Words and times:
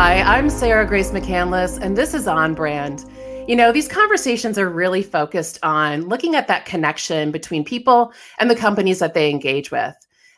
Hi, 0.00 0.22
I'm 0.22 0.48
Sarah 0.48 0.86
Grace 0.86 1.10
McCandless, 1.10 1.80
and 1.82 1.98
this 1.98 2.14
is 2.14 2.28
On 2.28 2.54
Brand. 2.54 3.04
You 3.48 3.56
know, 3.56 3.72
these 3.72 3.88
conversations 3.88 4.56
are 4.56 4.68
really 4.68 5.02
focused 5.02 5.58
on 5.64 6.08
looking 6.08 6.36
at 6.36 6.46
that 6.46 6.66
connection 6.66 7.32
between 7.32 7.64
people 7.64 8.12
and 8.38 8.48
the 8.48 8.54
companies 8.54 9.00
that 9.00 9.14
they 9.14 9.28
engage 9.28 9.72
with. 9.72 9.96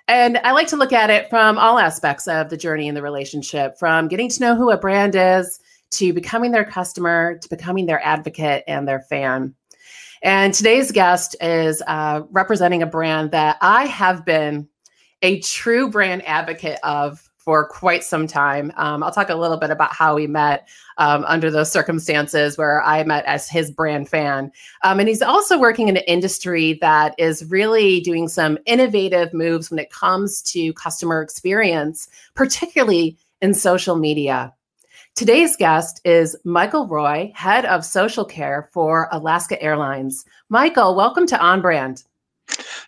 And 0.08 0.38
I 0.38 0.52
like 0.52 0.68
to 0.68 0.76
look 0.76 0.94
at 0.94 1.10
it 1.10 1.28
from 1.28 1.58
all 1.58 1.78
aspects 1.78 2.26
of 2.26 2.48
the 2.48 2.56
journey 2.56 2.88
in 2.88 2.94
the 2.94 3.02
relationship 3.02 3.78
from 3.78 4.08
getting 4.08 4.30
to 4.30 4.40
know 4.40 4.56
who 4.56 4.70
a 4.70 4.78
brand 4.78 5.14
is 5.14 5.60
to 5.90 6.14
becoming 6.14 6.52
their 6.52 6.64
customer 6.64 7.36
to 7.36 7.48
becoming 7.50 7.84
their 7.84 8.02
advocate 8.02 8.64
and 8.66 8.88
their 8.88 9.00
fan. 9.00 9.54
And 10.22 10.54
today's 10.54 10.90
guest 10.90 11.36
is 11.38 11.82
uh, 11.86 12.22
representing 12.30 12.82
a 12.82 12.86
brand 12.86 13.32
that 13.32 13.58
I 13.60 13.84
have 13.88 14.24
been 14.24 14.70
a 15.20 15.40
true 15.40 15.90
brand 15.90 16.26
advocate 16.26 16.78
of 16.82 17.29
for 17.50 17.64
quite 17.64 18.04
some 18.04 18.28
time. 18.28 18.70
Um, 18.76 19.02
I'll 19.02 19.10
talk 19.10 19.28
a 19.28 19.34
little 19.34 19.56
bit 19.56 19.70
about 19.70 19.92
how 19.92 20.14
we 20.14 20.28
met 20.28 20.68
um, 20.98 21.24
under 21.24 21.50
those 21.50 21.72
circumstances 21.72 22.56
where 22.56 22.80
I 22.84 23.02
met 23.02 23.24
as 23.24 23.48
his 23.48 23.72
brand 23.72 24.08
fan. 24.08 24.52
Um, 24.84 25.00
and 25.00 25.08
he's 25.08 25.20
also 25.20 25.58
working 25.58 25.88
in 25.88 25.96
an 25.96 26.04
industry 26.06 26.74
that 26.74 27.16
is 27.18 27.44
really 27.46 28.02
doing 28.02 28.28
some 28.28 28.56
innovative 28.66 29.34
moves 29.34 29.68
when 29.68 29.80
it 29.80 29.90
comes 29.90 30.42
to 30.42 30.72
customer 30.74 31.20
experience, 31.20 32.06
particularly 32.36 33.18
in 33.42 33.52
social 33.52 33.96
media. 33.96 34.54
Today's 35.16 35.56
guest 35.56 36.00
is 36.04 36.36
Michael 36.44 36.86
Roy, 36.86 37.32
head 37.34 37.64
of 37.64 37.84
social 37.84 38.24
care 38.24 38.68
for 38.72 39.08
Alaska 39.10 39.60
Airlines. 39.60 40.24
Michael, 40.50 40.94
welcome 40.94 41.26
to 41.26 41.40
On 41.40 41.60
Brand. 41.60 42.04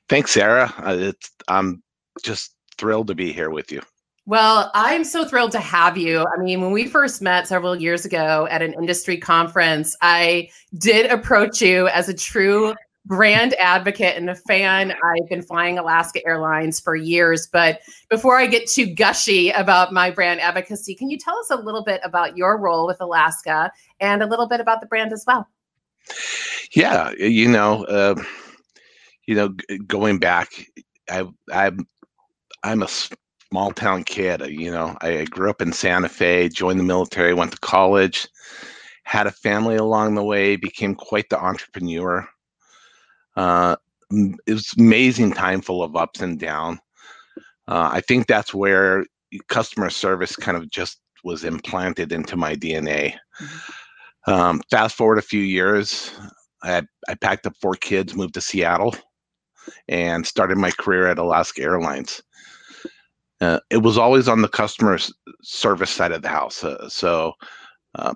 Thanks, 0.09 0.31
Sarah. 0.31 0.73
Uh, 0.79 1.11
I'm 1.49 1.83
just 2.23 2.55
thrilled 2.79 3.09
to 3.09 3.17
be 3.17 3.33
here 3.33 3.51
with 3.51 3.73
you. 3.73 3.83
Well, 4.25 4.71
I'm 4.75 5.03
so 5.03 5.25
thrilled 5.25 5.53
to 5.53 5.61
have 5.61 5.99
you. 5.99 6.21
I 6.21 6.41
mean, 6.41 6.61
when 6.61 6.71
we 6.71 6.87
first 6.87 7.21
met 7.23 7.49
several 7.49 7.75
years 7.75 8.05
ago 8.05 8.47
at 8.51 8.63
an 8.63 8.73
industry 8.75 9.17
conference, 9.19 9.97
I 10.01 10.49
did 10.79 11.11
approach 11.11 11.61
you 11.61 11.89
as 11.89 12.09
a 12.09 12.15
true 12.15 12.75
brand 13.05 13.55
advocate 13.55 14.17
and 14.17 14.31
a 14.31 14.35
fan. 14.35 14.93
I've 14.93 15.29
been 15.29 15.43
flying 15.43 15.77
Alaska 15.77 16.25
Airlines 16.25 16.79
for 16.79 16.95
years. 16.95 17.49
But 17.49 17.81
before 18.09 18.39
I 18.39 18.47
get 18.47 18.69
too 18.69 18.87
gushy 18.87 19.51
about 19.51 19.93
my 19.93 20.11
brand 20.11 20.41
advocacy, 20.41 20.95
can 20.95 21.11
you 21.11 21.19
tell 21.19 21.37
us 21.39 21.51
a 21.51 21.57
little 21.57 21.83
bit 21.83 22.01
about 22.05 22.37
your 22.37 22.59
role 22.59 22.87
with 22.87 23.01
Alaska 23.01 23.73
and 23.99 24.23
a 24.23 24.27
little 24.27 24.47
bit 24.47 24.61
about 24.61 24.81
the 24.81 24.87
brand 24.87 25.13
as 25.13 25.25
well? 25.27 25.49
Yeah, 26.75 27.11
you 27.19 27.49
know, 27.49 27.85
uh, 27.87 28.15
you 29.27 29.35
know, 29.35 29.55
going 29.87 30.19
back, 30.19 30.49
I, 31.11 31.27
I'm 31.53 31.87
I'm 32.63 32.83
a 32.83 32.89
small 33.53 33.71
town 33.71 34.03
kid. 34.03 34.41
You 34.49 34.71
know, 34.71 34.97
I 35.03 35.25
grew 35.25 35.51
up 35.51 35.61
in 35.61 35.75
Santa 35.75 36.09
Fe, 36.09 36.49
joined 36.49 36.81
the 36.81 36.85
military, 36.85 37.35
went 37.35 37.53
to 37.53 37.59
college, 37.59 38.27
had 39.03 39.27
a 39.27 39.31
family 39.31 39.77
along 39.77 40.15
the 40.15 40.25
way, 40.25 40.57
became 40.57 40.95
quite 40.95 41.29
the 41.29 41.39
entrepreneur. 41.39 42.27
Uh, 43.37 43.77
it 44.11 44.55
was 44.55 44.73
amazing 44.79 45.33
time 45.33 45.61
full 45.61 45.83
of 45.83 45.97
ups 45.97 46.23
and 46.23 46.41
downs. 46.41 46.79
Uh, 47.69 47.91
I 47.93 48.01
think 48.01 48.27
that's 48.27 48.55
where 48.55 49.05
customer 49.49 49.91
service 49.91 50.35
kind 50.35 50.57
of 50.57 50.71
just 50.71 50.99
was 51.23 51.45
implanted 51.45 52.11
into 52.11 52.39
my 52.39 52.55
DNA. 52.55 53.17
Mm-hmm. 53.39 54.33
Um, 54.33 54.63
fast 54.71 54.97
forward 54.97 55.19
a 55.19 55.23
few 55.23 55.43
years, 55.43 56.11
I, 56.63 56.85
I 57.07 57.17
packed 57.17 57.47
up 57.47 57.55
four 57.61 57.75
kids, 57.75 58.15
moved 58.15 58.33
to 58.35 58.41
Seattle, 58.41 58.97
and 59.89 60.27
started 60.27 60.57
my 60.57 60.71
career 60.71 61.09
at 61.09 61.19
Alaska 61.19 61.61
Airlines. 61.61 62.23
Uh, 63.43 63.59
it 63.71 63.79
was 63.79 63.99
always 63.99 64.29
on 64.29 64.41
the 64.41 64.49
customer 64.49 64.97
service 65.43 65.91
side 65.91 66.13
of 66.13 66.23
the 66.23 66.29
house. 66.29 66.63
Uh, 66.63 66.89
so, 66.89 67.33
uh, 67.97 68.15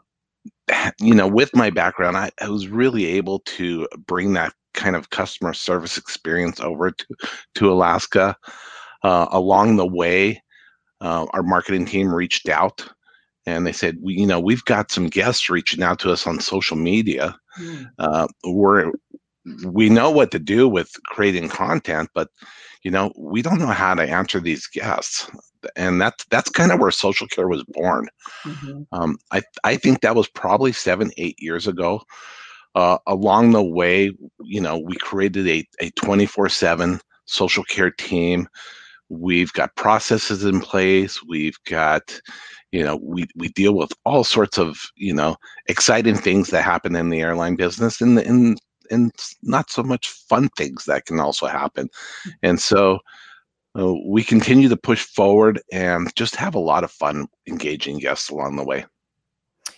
you 1.00 1.14
know, 1.14 1.26
with 1.26 1.54
my 1.54 1.69
background, 1.69 2.16
I, 2.16 2.31
I, 2.41 2.48
was 2.48 2.69
really 2.69 3.06
able 3.06 3.41
to 3.41 3.88
bring 4.06 4.34
that 4.34 4.53
kind 4.72 4.94
of 4.94 5.10
customer 5.10 5.53
service 5.53 5.98
experience 5.98 6.60
over 6.60 6.92
to, 6.92 7.06
to 7.56 7.72
Alaska. 7.72 8.36
Uh, 9.03 9.26
along 9.32 9.76
the 9.76 9.86
way, 9.86 10.41
uh, 11.00 11.26
our 11.32 11.42
marketing 11.42 11.86
team 11.86 12.15
reached 12.15 12.48
out 12.48 12.88
and 13.47 13.66
they 13.66 13.72
said, 13.72 13.98
we, 14.00 14.15
you 14.15 14.26
know, 14.28 14.38
we've 14.38 14.65
got 14.65 14.92
some 14.92 15.09
guests 15.09 15.50
reaching 15.50 15.82
out 15.82 15.98
to 15.98 16.12
us 16.12 16.25
on 16.25 16.38
social 16.38 16.76
media. 16.76 17.36
Mm. 17.59 18.28
we're 18.44 18.92
we 19.65 19.89
know 19.89 20.11
what 20.11 20.31
to 20.33 20.39
do 20.39 20.69
with 20.69 20.91
creating 21.07 21.49
content, 21.49 22.11
but 22.15 22.29
you 22.83 22.91
know, 22.91 23.12
we 23.17 23.43
don't 23.43 23.59
know 23.59 23.67
how 23.67 23.95
to 23.95 24.03
answer 24.03 24.41
these 24.41 24.67
guests. 24.67 25.29
And 25.75 26.01
that's 26.01 26.25
that's 26.31 26.51
kind 26.51 26.71
of 26.71 26.79
where 26.79 26.91
social 26.91 27.27
care 27.27 27.49
was 27.49 27.65
born. 27.69 28.09
Mm-hmm. 28.45 28.83
Um, 28.93 29.19
I 29.33 29.43
I 29.65 29.77
think 29.77 30.01
that 30.01 30.15
was 30.15 30.29
probably 30.29 30.73
seven 30.73 31.11
eight 31.17 31.37
years 31.41 31.67
ago. 31.67 32.03
Uh, 32.75 32.99
along 33.07 33.53
the 33.53 33.65
way, 33.65 34.12
you 34.43 34.61
know, 34.61 34.79
we 34.79 34.95
created 34.97 35.49
a 35.49 35.67
a 35.81 35.91
twenty 35.91 36.27
four 36.27 36.49
seven 36.49 37.01
social 37.25 37.65
care 37.65 37.91
team. 37.91 38.47
We've 39.09 39.53
got 39.53 39.75
processes 39.77 40.45
in 40.45 40.61
place. 40.61 41.23
We've 41.25 41.59
got, 41.65 42.21
you 42.71 42.84
know, 42.84 43.01
we 43.03 43.27
we 43.34 43.49
deal 43.49 43.75
with 43.75 43.93
all 44.05 44.23
sorts 44.23 44.59
of 44.59 44.78
you 44.97 45.15
know 45.15 45.37
exciting 45.67 46.17
things 46.17 46.51
that 46.51 46.63
happen 46.63 46.95
in 46.95 47.11
the 47.11 47.21
airline 47.21 47.57
business, 47.57 48.01
and 48.01 48.19
and 48.19 48.61
and 48.91 49.12
not 49.42 49.70
so 49.70 49.82
much 49.82 50.08
fun 50.08 50.48
things 50.56 50.84
that 50.84 51.06
can 51.06 51.20
also 51.20 51.47
happen. 51.47 51.88
Mm. 52.26 52.32
And 52.42 52.60
so 52.60 52.98
uh, 53.78 53.94
we 54.06 54.22
continue 54.22 54.69
to 54.69 54.76
push 54.76 55.04
forward 55.04 55.60
and 55.72 56.14
just 56.16 56.36
have 56.36 56.54
a 56.54 56.60
lot 56.60 56.84
of 56.84 56.91
fun 56.91 57.26
engaging 57.47 57.98
guests 57.98 58.30
along 58.30 58.56
the 58.56 58.64
way. 58.64 58.84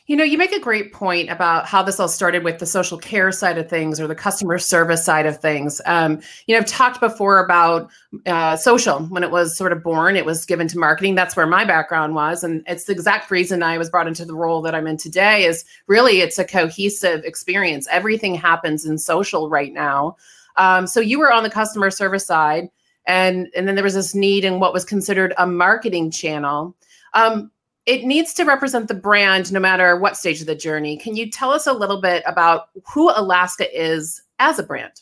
You 0.09 0.17
know, 0.17 0.25
you 0.25 0.39
make 0.39 0.53
a 0.53 0.59
great 0.59 0.95
point 0.95 1.29
about 1.29 1.67
how 1.67 1.83
this 1.83 2.01
all 2.01 2.09
started 2.09 2.43
with 2.43 2.61
the 2.61 2.65
social 2.65 2.97
care 2.97 3.31
side 3.31 3.59
of 3.59 3.69
things 3.69 4.01
or 4.01 4.07
the 4.07 4.15
customer 4.15 4.57
service 4.57 5.05
side 5.05 5.27
of 5.27 5.39
things. 5.39 5.83
Um, 5.85 6.23
you 6.47 6.55
know, 6.55 6.61
I've 6.61 6.67
talked 6.67 6.99
before 6.99 7.45
about 7.45 7.91
uh, 8.25 8.57
social 8.57 9.01
when 9.01 9.23
it 9.23 9.31
was 9.31 9.55
sort 9.55 9.71
of 9.71 9.83
born, 9.83 10.17
it 10.17 10.25
was 10.25 10.47
given 10.47 10.67
to 10.69 10.79
marketing. 10.79 11.15
That's 11.15 11.37
where 11.37 11.47
my 11.47 11.67
background 11.67 12.15
was. 12.15 12.43
And 12.43 12.65
it's 12.67 12.85
the 12.85 12.93
exact 12.93 13.31
reason 13.31 13.63
I 13.63 13.77
was 13.77 13.91
brought 13.91 14.09
into 14.09 14.25
the 14.25 14.35
role 14.35 14.63
that 14.63 14.75
I'm 14.75 14.87
in 14.87 14.97
today 14.97 15.45
is 15.45 15.67
really 15.89 16.23
it's 16.23 16.39
a 16.39 16.45
cohesive 16.45 17.23
experience. 17.25 17.87
Everything 17.91 18.35
happens 18.35 18.87
in 18.87 18.97
social 18.97 19.51
right 19.51 19.75
now. 19.75 20.17
Um, 20.57 20.87
so 20.87 21.01
you 21.01 21.19
were 21.19 21.31
on 21.31 21.43
the 21.43 21.51
customer 21.51 21.91
service 21.91 22.27
side 22.27 22.71
and, 23.05 23.49
and 23.55 23.69
then 23.69 23.75
there 23.75 23.85
was 23.85 23.93
this 23.93 24.15
need 24.15 24.47
in 24.47 24.59
what 24.59 24.73
was 24.73 24.87
considered 24.87 25.35
a 25.37 25.47
marketing 25.47 26.11
channel. 26.11 26.75
Um, 27.13 27.51
it 27.89 28.05
needs 28.05 28.35
to 28.35 28.45
represent 28.45 28.87
the 28.87 28.95
brand 28.95 29.51
no 29.51 29.59
matter 29.59 29.97
what 29.97 30.15
stage 30.15 30.43
of 30.43 30.47
the 30.47 30.55
journey. 30.55 30.99
Can 30.99 31.17
you 31.17 31.31
tell 31.31 31.51
us 31.51 31.67
a 31.67 31.73
little 31.73 32.03
bit 32.03 32.23
about 32.27 32.69
who 32.87 33.11
Alaska 33.11 33.67
is 33.75 34.23
as 34.39 34.59
a 34.59 34.63
brand? 34.63 34.93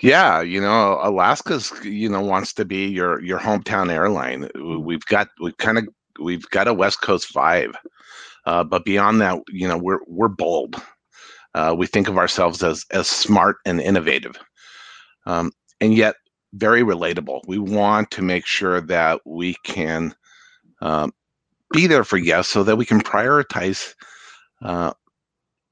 Yeah, 0.00 0.40
you 0.40 0.60
know, 0.60 1.00
Alaska's 1.02 1.72
you 1.82 2.08
know 2.08 2.20
wants 2.20 2.52
to 2.54 2.64
be 2.64 2.86
your 2.86 3.20
your 3.20 3.40
hometown 3.40 3.90
airline. 3.90 4.48
We've 4.54 5.04
got 5.06 5.28
we 5.40 5.52
kind 5.54 5.76
of 5.76 5.88
we've 6.20 6.48
got 6.50 6.68
a 6.68 6.74
West 6.74 7.02
Coast 7.02 7.34
vibe, 7.34 7.74
uh, 8.46 8.62
but 8.62 8.84
beyond 8.84 9.20
that, 9.20 9.40
you 9.48 9.66
know, 9.66 9.78
we're 9.78 10.00
we're 10.06 10.28
bold. 10.28 10.80
Uh, 11.54 11.74
we 11.76 11.88
think 11.88 12.06
of 12.08 12.16
ourselves 12.16 12.62
as 12.62 12.86
as 12.92 13.08
smart 13.08 13.56
and 13.66 13.80
innovative, 13.80 14.36
um, 15.26 15.50
and 15.80 15.94
yet 15.94 16.14
very 16.54 16.82
relatable. 16.82 17.40
We 17.48 17.58
want 17.58 18.12
to 18.12 18.22
make 18.22 18.46
sure 18.46 18.80
that 18.80 19.20
we 19.24 19.56
can 19.64 20.14
um, 20.82 21.12
be 21.72 21.86
there 21.86 22.04
for 22.04 22.18
guests 22.18 22.52
so 22.52 22.62
that 22.64 22.76
we 22.76 22.84
can 22.84 23.00
prioritize 23.00 23.94
uh, 24.62 24.92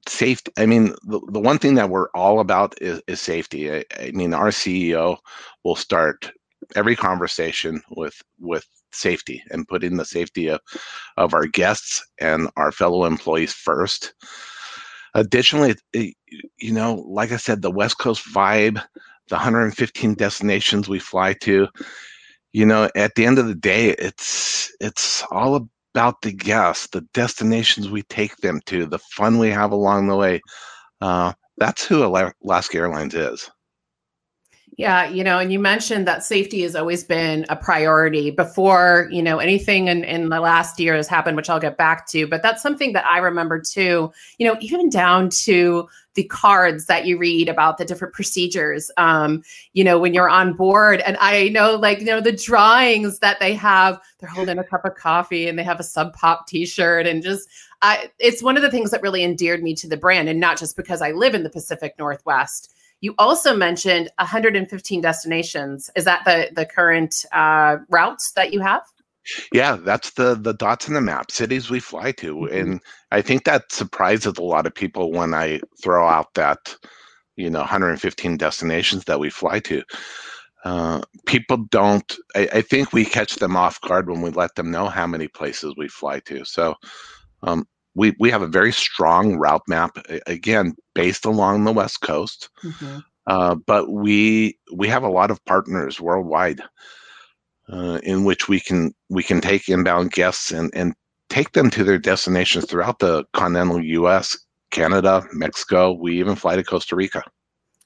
safety. 0.09 0.53
I 0.57 0.67
mean, 0.67 0.95
the, 1.03 1.21
the 1.33 1.41
one 1.41 1.59
thing 1.59 1.75
that 1.75 1.91
we're 1.91 2.09
all 2.15 2.41
about 2.41 2.81
is, 2.81 3.03
is 3.07 3.21
safety. 3.21 3.71
I, 3.71 3.85
I, 3.99 4.13
mean, 4.13 4.33
our 4.33 4.49
CEO 4.49 5.19
will 5.65 5.77
start 5.77 6.31
every 6.77 6.97
conversation 6.97 7.83
with 7.91 8.15
with 8.39 8.65
safety 8.93 9.43
and 9.51 9.69
putting 9.69 9.97
the 9.97 10.05
safety 10.05 10.49
of, 10.49 10.61
of 11.17 11.35
our 11.35 11.47
guests 11.47 12.05
and 12.21 12.49
our 12.57 12.73
fellow 12.73 13.05
employees 13.05 13.53
first. 13.53 14.15
Additionally, 15.15 15.75
you 15.93 16.73
know, 16.73 17.05
like 17.09 17.33
I 17.33 17.37
said, 17.37 17.63
the 17.63 17.71
West 17.71 17.99
Coast 17.99 18.25
vibe, 18.33 18.83
the 19.29 19.37
115 19.37 20.15
destinations 20.15 20.89
we 20.89 20.99
fly 20.99 21.35
to, 21.43 21.69
you 22.53 22.67
know 22.67 22.89
at 22.95 23.15
the 23.15 23.27
end 23.27 23.39
of 23.39 23.47
the 23.47 23.55
day 23.55 23.91
it's 23.99 24.73
it's 24.81 25.23
all 25.31 25.69
about 25.95 26.21
the 26.23 26.33
guests 26.33 26.89
the 26.89 27.03
destinations 27.15 27.91
we 27.91 28.03
take 28.05 28.37
them 28.39 28.61
to 28.67 28.87
the 28.87 28.99
fun 28.99 29.39
we 29.39 29.51
have 29.51 29.73
along 29.73 30.07
the 30.07 30.17
way 30.17 30.41
uh, 31.01 31.33
that's 31.59 31.85
who 31.85 32.03
alaska 32.05 32.79
airlines 32.79 33.15
is 33.15 33.51
Yeah, 34.81 35.11
you 35.11 35.23
know, 35.23 35.39
and 35.39 35.53
you 35.53 35.59
mentioned 35.59 36.07
that 36.07 36.25
safety 36.25 36.63
has 36.63 36.75
always 36.75 37.05
been 37.05 37.45
a 37.51 37.57
priority 37.57 38.31
before, 38.31 39.09
you 39.11 39.23
know, 39.23 39.39
anything 39.39 39.89
in, 39.89 40.05
in 40.05 40.31
the 40.31 40.41
last 40.41 40.81
year 40.81 40.95
has 40.95 41.07
happened, 41.07 41.37
which 41.37 41.51
I'll 41.51 41.61
get 41.61 41.77
back 41.77 42.07
to. 42.09 42.27
But 42.27 42.43
that's 42.43 42.63
something 42.63 42.95
that 42.95 43.05
I 43.05 43.19
remember 43.19 43.61
too, 43.61 44.11
you 44.39 44.49
know, 44.49 44.57
even 44.61 44.89
down 44.89 45.29
to 45.45 45.87
the 46.15 46.25
cards 46.25 46.87
that 46.87 47.07
you 47.07 47.19
read 47.19 47.49
about 47.49 47.79
the 47.79 47.85
different 47.85 48.15
procedures, 48.15 48.91
um, 48.97 49.43
you 49.73 49.85
know, 49.85 49.99
when 49.99 50.13
you're 50.13 50.29
on 50.29 50.55
board. 50.55 51.01
And 51.01 51.17
I 51.21 51.49
know, 51.51 51.77
like, 51.77 52.01
you 52.01 52.07
know, 52.07 52.21
the 52.21 52.33
drawings 52.33 53.21
that 53.21 53.39
they 53.41 53.55
have, 53.55 54.01
they're 54.19 54.29
holding 54.29 54.59
a 54.59 54.65
cup 54.65 54.85
of 54.85 54.97
coffee 54.97 55.49
and 55.49 55.59
they 55.59 55.63
have 55.63 55.81
a 55.81 55.85
Sub 55.85 56.13
Pop 56.15 56.47
t 56.47 56.67
shirt 56.67 57.07
and 57.07 57.23
just, 57.23 57.49
I, 57.83 58.11
it's 58.19 58.43
one 58.43 58.57
of 58.57 58.63
the 58.63 58.71
things 58.71 58.91
that 58.91 59.03
really 59.03 59.25
endeared 59.25 59.63
me 59.63 59.75
to 59.77 59.89
the 59.89 59.97
brand. 59.97 60.29
And 60.29 60.41
not 60.41 60.59
just 60.59 60.77
because 60.77 61.01
I 61.01 61.13
live 61.13 61.35
in 61.35 61.43
the 61.43 61.51
Pacific 61.51 61.95
Northwest 61.99 62.75
you 63.01 63.15
also 63.19 63.57
mentioned 63.57 64.11
115 64.19 65.01
destinations. 65.01 65.91
Is 65.97 66.05
that 66.05 66.23
the 66.25 66.51
the 66.55 66.67
current 66.67 67.25
uh, 67.33 67.79
routes 67.89 68.33
that 68.33 68.53
you 68.53 68.61
have? 68.61 68.83
Yeah, 69.53 69.77
that's 69.77 70.13
the 70.13 70.35
the 70.35 70.55
dots 70.55 70.89
in 70.89 70.95
the 70.95 71.01
map, 71.01 71.31
cities 71.31 71.71
we 71.71 71.81
fly 71.81 72.13
to, 72.13 72.35
mm-hmm. 72.35 72.57
and 72.57 72.81
I 73.11 73.23
think 73.23 73.45
that 73.45 73.71
surprises 73.71 74.39
a 74.39 74.43
lot 74.43 74.67
of 74.67 74.75
people 74.75 75.13
when 75.13 75.35
I 75.35 75.61
throw 75.83 76.07
out 76.07 76.35
that 76.35 76.77
you 77.37 77.51
know 77.51 77.61
115 77.61 78.37
destinations 78.37 79.05
that 79.05 79.21
we 79.21 79.31
fly 79.31 79.61
to. 79.61 79.83
Uh, 80.65 81.01
people 81.27 81.59
don't. 81.71 82.17
I, 82.35 82.49
I, 82.55 82.63
think 82.63 82.93
we 82.93 83.05
catch 83.05 83.37
them 83.37 83.57
off 83.57 83.81
guard 83.81 84.11
when 84.11 84.21
we 84.21 84.31
let 84.31 84.57
them 84.57 84.71
know 84.71 84.89
how 84.89 85.07
many 85.07 85.27
places 85.27 85.75
we 85.77 85.89
fly 85.89 86.21
to. 86.21 86.45
So 86.45 86.75
um, 87.43 87.67
we 87.95 88.15
we 88.19 88.31
have 88.31 88.43
a 88.43 88.47
very 88.47 88.73
strong 88.73 89.37
route 89.37 89.63
map 89.69 89.99
again 90.27 90.75
based 90.95 91.25
along 91.25 91.65
the 91.65 91.73
west 91.73 92.01
coast 92.01 92.49
mm-hmm. 92.63 92.99
uh, 93.27 93.55
but 93.67 93.91
we 93.91 94.57
we 94.75 94.89
have 94.89 95.03
a 95.03 95.09
lot 95.09 95.31
of 95.31 95.45
partners 95.45 96.01
worldwide 96.01 96.61
uh, 97.73 97.99
in 98.03 98.25
which 98.25 98.49
we 98.49 98.61
can 98.61 98.93
we 99.09 99.23
can 99.23 99.41
take 99.41 99.69
inbound 99.69 100.13
guests 100.13 100.51
and 100.51 100.71
and 100.75 100.95
take 101.29 101.53
them 101.53 101.71
to 101.71 101.85
their 101.85 101.99
destinations 101.99 102.67
throughout 102.67 102.99
the 102.99 103.25
continental 103.33 103.79
us 104.07 104.39
canada 104.71 105.25
mexico 105.33 105.93
we 105.93 106.19
even 106.19 106.37
fly 106.37 106.57
to 106.57 106.65
costa 106.65 106.97
rica 106.97 107.23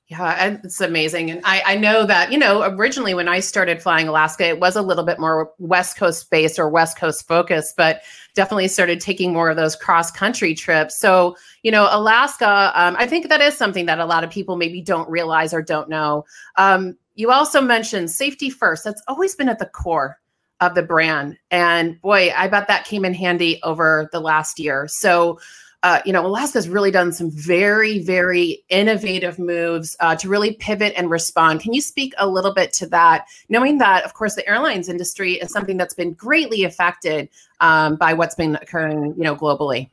yeah, 0.08 0.58
it's 0.62 0.82
amazing. 0.82 1.31
And 1.31 1.40
I, 1.44 1.62
I 1.64 1.76
know 1.76 2.04
that, 2.04 2.31
you 2.31 2.36
know, 2.36 2.62
originally 2.62 3.14
when 3.14 3.26
I 3.26 3.40
started 3.40 3.82
flying 3.82 4.06
Alaska, 4.06 4.46
it 4.46 4.60
was 4.60 4.76
a 4.76 4.82
little 4.82 5.02
bit 5.02 5.19
more 5.19 5.50
West 5.58 5.96
Coast 5.96 6.31
based 6.31 6.58
or 6.58 6.69
West 6.69 6.98
Coast 6.98 7.26
focused, 7.26 7.75
but 7.78 8.02
definitely 8.34 8.69
started 8.69 9.00
taking 9.00 9.32
more 9.32 9.48
of 9.48 9.56
those 9.56 9.75
cross 9.75 10.10
country 10.10 10.54
trips. 10.54 10.98
So, 10.98 11.36
you 11.62 11.70
know, 11.70 11.88
Alaska, 11.90 12.70
um, 12.75 12.96
I 12.98 13.06
think 13.06 13.31
that 13.31 13.40
is 13.40 13.56
something 13.56 13.86
that 13.86 13.98
a 13.98 14.04
lot 14.04 14.25
of 14.25 14.31
people 14.31 14.56
maybe 14.56 14.82
don't 14.82 15.08
realize 15.08 15.54
or 15.54 15.62
don't 15.62 15.88
know. 15.88 16.26
Um, 16.56 16.98
you 17.14 17.31
also 17.31 17.61
mentioned 17.61 18.11
safety 18.11 18.50
first. 18.50 18.84
That's 18.84 19.02
always 19.08 19.34
been 19.34 19.49
at 19.49 19.58
the 19.58 19.66
core 19.66 20.19
of 20.61 20.75
the 20.75 20.82
brand. 20.82 21.37
And 21.50 22.00
boy, 22.00 22.32
I 22.34 22.49
bet 22.49 22.69
that 22.69 22.84
came 22.84 23.05
in 23.05 23.14
handy 23.14 23.61
over 23.62 24.08
the 24.12 24.20
last 24.20 24.58
year. 24.58 24.87
So, 24.88 25.38
uh, 25.82 26.00
you 26.06 26.12
know, 26.14 26.26
Alaska's 26.26 26.69
really 26.69 26.90
done 26.90 27.12
some 27.12 27.31
very, 27.31 27.99
very 27.99 28.64
innovative 28.70 29.38
moves 29.38 29.96
uh, 30.00 30.16
to 30.16 30.28
really 30.31 30.55
pivot 30.55 30.94
and 30.96 31.11
respond. 31.11 31.61
Can 31.61 31.75
you 31.75 31.82
speak 31.82 32.14
a 32.16 32.26
little 32.26 32.55
bit 32.55 32.72
to 32.75 32.87
that, 32.87 33.26
knowing 33.50 33.78
that, 33.78 34.02
of 34.05 34.14
course, 34.14 34.34
the 34.34 34.49
airlines 34.49 34.88
industry 34.88 35.34
is 35.34 35.52
something 35.52 35.76
that's 35.76 35.93
been 35.93 36.14
greatly 36.14 36.64
affected 36.64 37.28
um, 37.60 37.96
by 37.96 38.14
what's 38.14 38.34
been 38.34 38.56
occurring, 38.56 39.14
you 39.17 39.25
know, 39.25 39.37
globally? 39.37 39.90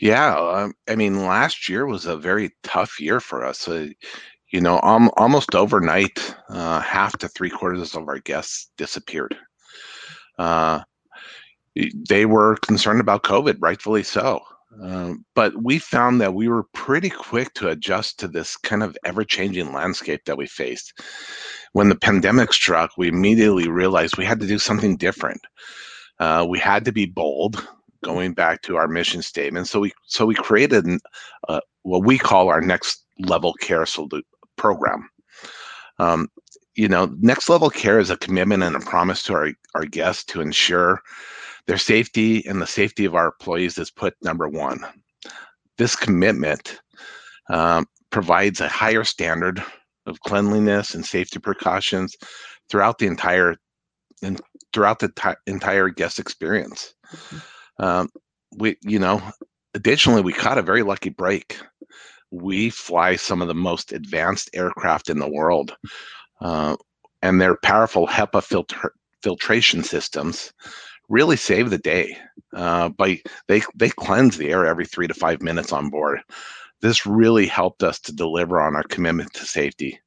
Yeah, 0.00 0.36
um, 0.36 0.74
I 0.88 0.96
mean, 0.96 1.24
last 1.24 1.68
year 1.68 1.86
was 1.86 2.06
a 2.06 2.16
very 2.16 2.50
tough 2.64 3.00
year 3.00 3.20
for 3.20 3.44
us. 3.44 3.68
Uh, 3.68 3.88
you 4.50 4.60
know, 4.60 4.80
um, 4.82 5.10
almost 5.16 5.54
overnight, 5.54 6.34
uh, 6.48 6.80
half 6.80 7.18
to 7.18 7.28
three 7.28 7.50
quarters 7.50 7.94
of 7.94 8.08
our 8.08 8.18
guests 8.18 8.70
disappeared. 8.76 9.36
Uh, 10.38 10.80
they 12.08 12.26
were 12.26 12.56
concerned 12.56 13.00
about 13.00 13.22
COVID, 13.22 13.56
rightfully 13.60 14.02
so. 14.02 14.40
Um, 14.82 15.24
but 15.34 15.52
we 15.62 15.78
found 15.78 16.20
that 16.20 16.34
we 16.34 16.48
were 16.48 16.64
pretty 16.74 17.08
quick 17.08 17.54
to 17.54 17.68
adjust 17.68 18.18
to 18.18 18.28
this 18.28 18.56
kind 18.56 18.82
of 18.82 18.96
ever 19.04 19.24
changing 19.24 19.72
landscape 19.72 20.24
that 20.26 20.36
we 20.36 20.46
faced. 20.46 21.00
When 21.72 21.88
the 21.88 21.94
pandemic 21.94 22.52
struck, 22.52 22.90
we 22.96 23.08
immediately 23.08 23.68
realized 23.68 24.16
we 24.16 24.24
had 24.24 24.40
to 24.40 24.46
do 24.46 24.58
something 24.58 24.96
different. 24.96 25.40
Uh, 26.18 26.46
we 26.48 26.58
had 26.58 26.84
to 26.84 26.92
be 26.92 27.06
bold, 27.06 27.66
going 28.04 28.32
back 28.34 28.62
to 28.62 28.76
our 28.76 28.88
mission 28.88 29.22
statement. 29.22 29.68
So 29.68 29.80
we 29.80 29.92
so 30.06 30.26
we 30.26 30.34
created 30.34 30.86
uh, 31.48 31.60
what 31.82 32.04
we 32.04 32.18
call 32.18 32.48
our 32.48 32.60
next 32.60 33.04
level 33.18 33.52
care 33.54 33.86
salute 33.86 34.26
program. 34.56 35.08
Um, 35.98 36.28
you 36.74 36.88
know, 36.88 37.14
next 37.20 37.48
level 37.48 37.70
care 37.70 37.98
is 37.98 38.10
a 38.10 38.16
commitment 38.16 38.62
and 38.62 38.76
a 38.76 38.80
promise 38.80 39.22
to 39.24 39.34
our, 39.34 39.52
our 39.74 39.84
guests 39.84 40.24
to 40.24 40.40
ensure 40.40 41.00
their 41.66 41.78
safety 41.78 42.46
and 42.46 42.60
the 42.60 42.66
safety 42.66 43.04
of 43.04 43.14
our 43.14 43.26
employees 43.26 43.78
is 43.78 43.90
put 43.90 44.14
number 44.22 44.48
one. 44.48 44.84
This 45.78 45.96
commitment 45.96 46.80
um, 47.50 47.86
provides 48.10 48.60
a 48.60 48.68
higher 48.68 49.04
standard 49.04 49.62
of 50.06 50.20
cleanliness 50.20 50.94
and 50.94 51.04
safety 51.04 51.38
precautions 51.38 52.14
throughout 52.70 52.98
the 52.98 53.06
entire 53.06 53.56
and 54.22 54.40
throughout 54.72 54.98
the 54.98 55.08
t- 55.08 55.30
entire 55.46 55.88
guest 55.88 56.18
experience. 56.18 56.94
Mm-hmm. 57.12 57.84
Um, 57.84 58.08
we, 58.56 58.76
you 58.82 58.98
know, 58.98 59.22
additionally, 59.74 60.22
we 60.22 60.32
caught 60.32 60.58
a 60.58 60.62
very 60.62 60.82
lucky 60.82 61.10
break. 61.10 61.58
We 62.36 62.70
fly 62.70 63.16
some 63.16 63.40
of 63.40 63.48
the 63.48 63.54
most 63.54 63.92
advanced 63.92 64.50
aircraft 64.52 65.08
in 65.08 65.18
the 65.18 65.30
world, 65.30 65.76
uh, 66.40 66.76
and 67.22 67.40
their 67.40 67.56
powerful 67.56 68.06
HEPA 68.06 68.42
filter 68.42 68.92
filtration 69.22 69.82
systems 69.82 70.52
really 71.08 71.36
save 71.36 71.70
the 71.70 71.78
day 71.78 72.16
uh, 72.54 72.88
by 72.90 73.20
they 73.48 73.62
they 73.74 73.88
cleanse 73.90 74.36
the 74.36 74.50
air 74.50 74.66
every 74.66 74.84
three 74.84 75.06
to 75.06 75.14
five 75.14 75.42
minutes 75.42 75.72
on 75.72 75.88
board. 75.88 76.20
This 76.80 77.06
really 77.06 77.46
helped 77.46 77.82
us 77.82 77.98
to 78.00 78.14
deliver 78.14 78.60
on 78.60 78.76
our 78.76 78.84
commitment 78.84 79.32
to 79.34 79.46
safety. 79.46 79.98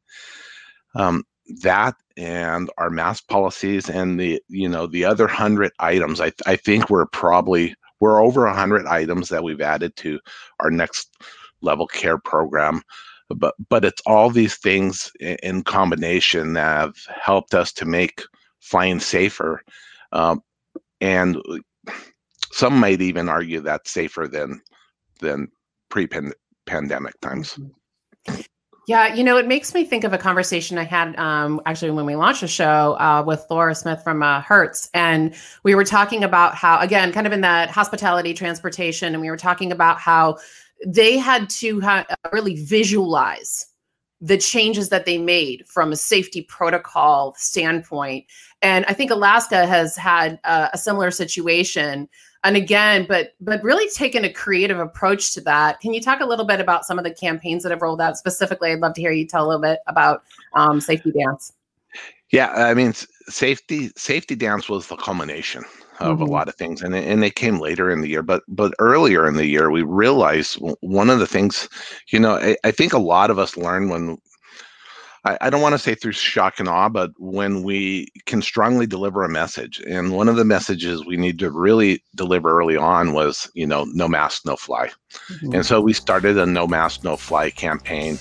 Um, 0.96 1.24
that 1.62 1.96
and 2.16 2.70
our 2.78 2.90
mask 2.90 3.28
policies 3.28 3.90
and 3.90 4.20
the 4.20 4.42
you 4.50 4.70
know 4.70 4.86
the 4.88 5.06
other 5.06 5.28
hundred 5.28 5.72
items, 5.80 6.22
I 6.22 6.32
I 6.46 6.56
think 6.56 6.90
we're 6.90 7.08
probably 7.08 7.76
we're 8.00 8.24
over 8.24 8.46
a 8.46 8.54
hundred 8.54 8.86
items 8.86 9.30
that 9.30 9.44
we've 9.44 9.62
added 9.62 9.96
to 9.98 10.20
our 10.60 10.70
next 10.70 11.10
level 11.62 11.88
care 11.88 12.18
program 12.18 12.82
but 13.36 13.54
but 13.70 13.86
it's 13.86 14.02
all 14.06 14.30
these 14.30 14.56
things 14.56 15.12
in 15.20 15.64
combination 15.64 16.54
that 16.54 16.80
have 16.82 16.96
helped 17.22 17.54
us 17.54 17.72
to 17.72 17.86
make 17.86 18.24
flying 18.60 19.00
safer 19.00 19.62
um, 20.12 20.42
and 21.02 21.38
some 22.52 22.80
might 22.80 23.02
even 23.02 23.30
argue 23.30 23.62
that's 23.62 23.92
safer 23.92 24.28
than 24.28 24.62
than 25.20 25.50
pre-pandemic 25.90 27.20
times. 27.22 27.60
Yeah, 28.88 29.14
you 29.14 29.24
know, 29.24 29.38
it 29.38 29.48
makes 29.48 29.74
me 29.76 29.86
think 29.86 30.04
of 30.04 30.14
a 30.14 30.18
conversation 30.18 30.80
I 30.80 30.84
had 30.84 31.16
um, 31.20 31.62
actually 31.68 31.92
when 31.92 32.08
we 32.08 32.16
launched 32.16 32.42
the 32.42 32.48
show 32.48 32.98
uh, 33.00 33.24
with 33.26 33.46
Laura 33.50 33.76
Smith 33.76 34.04
from 34.04 34.24
uh, 34.24 34.42
Hertz, 34.42 34.90
and 34.96 35.36
we 35.64 35.76
were 35.76 35.86
talking 35.86 36.24
about 36.24 36.56
how, 36.56 36.80
again, 36.80 37.12
kind 37.12 37.28
of 37.28 37.34
in 37.34 37.42
that 37.42 37.70
hospitality 37.70 38.34
transportation, 38.34 39.14
and 39.14 39.22
we 39.22 39.30
were 39.30 39.38
talking 39.38 39.72
about 39.72 40.00
how 40.00 40.38
they 40.86 41.18
had 41.18 41.50
to 41.50 41.80
ha- 41.82 42.06
really 42.32 42.56
visualize 42.56 43.68
the 44.22 44.38
changes 44.38 44.90
that 44.90 45.06
they 45.06 45.18
made 45.18 45.66
from 45.68 45.92
a 45.92 45.96
safety 45.96 46.42
protocol 46.42 47.34
standpoint. 47.38 48.26
And 48.62 48.86
I 48.86 48.94
think 48.94 49.12
Alaska 49.12 49.66
has 49.66 49.96
had 49.96 50.40
uh, 50.44 50.70
a 50.74 50.78
similar 50.78 51.10
situation. 51.12 52.10
And 52.44 52.56
again, 52.56 53.06
but 53.08 53.34
but 53.40 53.62
really 53.64 53.90
taken 53.90 54.24
a 54.24 54.32
creative 54.32 54.80
approach 54.80 55.34
to 55.34 55.42
that. 55.42 55.80
Can 55.82 55.94
you 55.94 56.02
talk 56.02 56.22
a 56.22 56.26
little 56.26 56.46
bit 56.46 56.60
about 56.60 56.86
some 56.86 56.98
of 56.98 57.04
the 57.04 57.14
campaigns 57.14 57.64
that 57.64 57.70
have 57.70 57.82
rolled 57.82 58.02
out 58.02 58.18
specifically? 58.18 58.72
I'd 58.72 58.80
love 58.80 58.94
to 58.96 59.02
hear 59.02 59.12
you 59.12 59.26
tell 59.26 59.46
a 59.46 59.48
little 59.48 59.62
bit 59.62 59.80
about 59.88 60.24
um, 60.54 60.80
Safety 60.80 61.12
Dance. 61.12 61.54
Yeah, 62.32 62.52
I 62.52 62.74
mean, 62.74 62.94
safety 63.28 63.90
safety 63.96 64.36
dance 64.36 64.70
was 64.70 64.88
the 64.88 64.96
culmination 64.96 65.64
of 66.00 66.18
mm-hmm. 66.18 66.24
a 66.24 66.32
lot 66.32 66.48
of 66.48 66.56
things 66.56 66.82
and 66.82 66.96
and 66.96 67.22
they 67.22 67.30
came 67.32 67.60
later 67.60 67.90
in 67.90 68.02
the 68.02 68.10
year 68.10 68.24
but 68.24 68.44
but 68.48 68.74
earlier 68.80 69.28
in 69.28 69.36
the 69.36 69.46
year 69.46 69.70
we 69.70 69.82
realized 69.82 70.58
one 70.82 71.10
of 71.10 71.20
the 71.20 71.28
things 71.28 71.68
you 72.12 72.20
know 72.20 72.36
I, 72.36 72.58
I 72.64 72.72
think 72.72 72.94
a 72.94 73.00
lot 73.00 73.30
of 73.30 73.40
us 73.40 73.58
learned 73.58 73.90
when 73.90 74.18
I, 75.26 75.38
I 75.42 75.50
don't 75.50 75.62
want 75.62 75.74
to 75.74 75.80
say 75.80 75.96
through 75.96 76.14
shock 76.14 76.60
and 76.60 76.70
awe, 76.70 76.90
but 76.90 77.12
when 77.18 77.64
we 77.64 78.08
can 78.26 78.42
strongly 78.42 78.88
deliver 78.88 79.24
a 79.24 79.30
message, 79.30 79.82
and 79.88 80.14
one 80.14 80.30
of 80.30 80.38
the 80.38 80.46
messages 80.46 81.06
we 81.06 81.18
need 81.18 81.40
to 81.40 81.52
really 81.52 82.04
deliver 82.16 82.58
early 82.58 82.78
on 82.78 83.14
was, 83.14 83.50
you 83.54 83.68
know, 83.68 83.86
no 83.94 84.08
mask, 84.08 84.46
no 84.46 84.56
fly. 84.56 84.90
Mm-hmm. 85.30 85.56
And 85.56 85.66
so 85.66 85.82
we 85.82 85.94
started 85.94 86.38
a 86.38 86.46
no 86.46 86.68
mask, 86.68 87.04
no 87.04 87.18
fly 87.18 87.50
campaign 87.50 88.18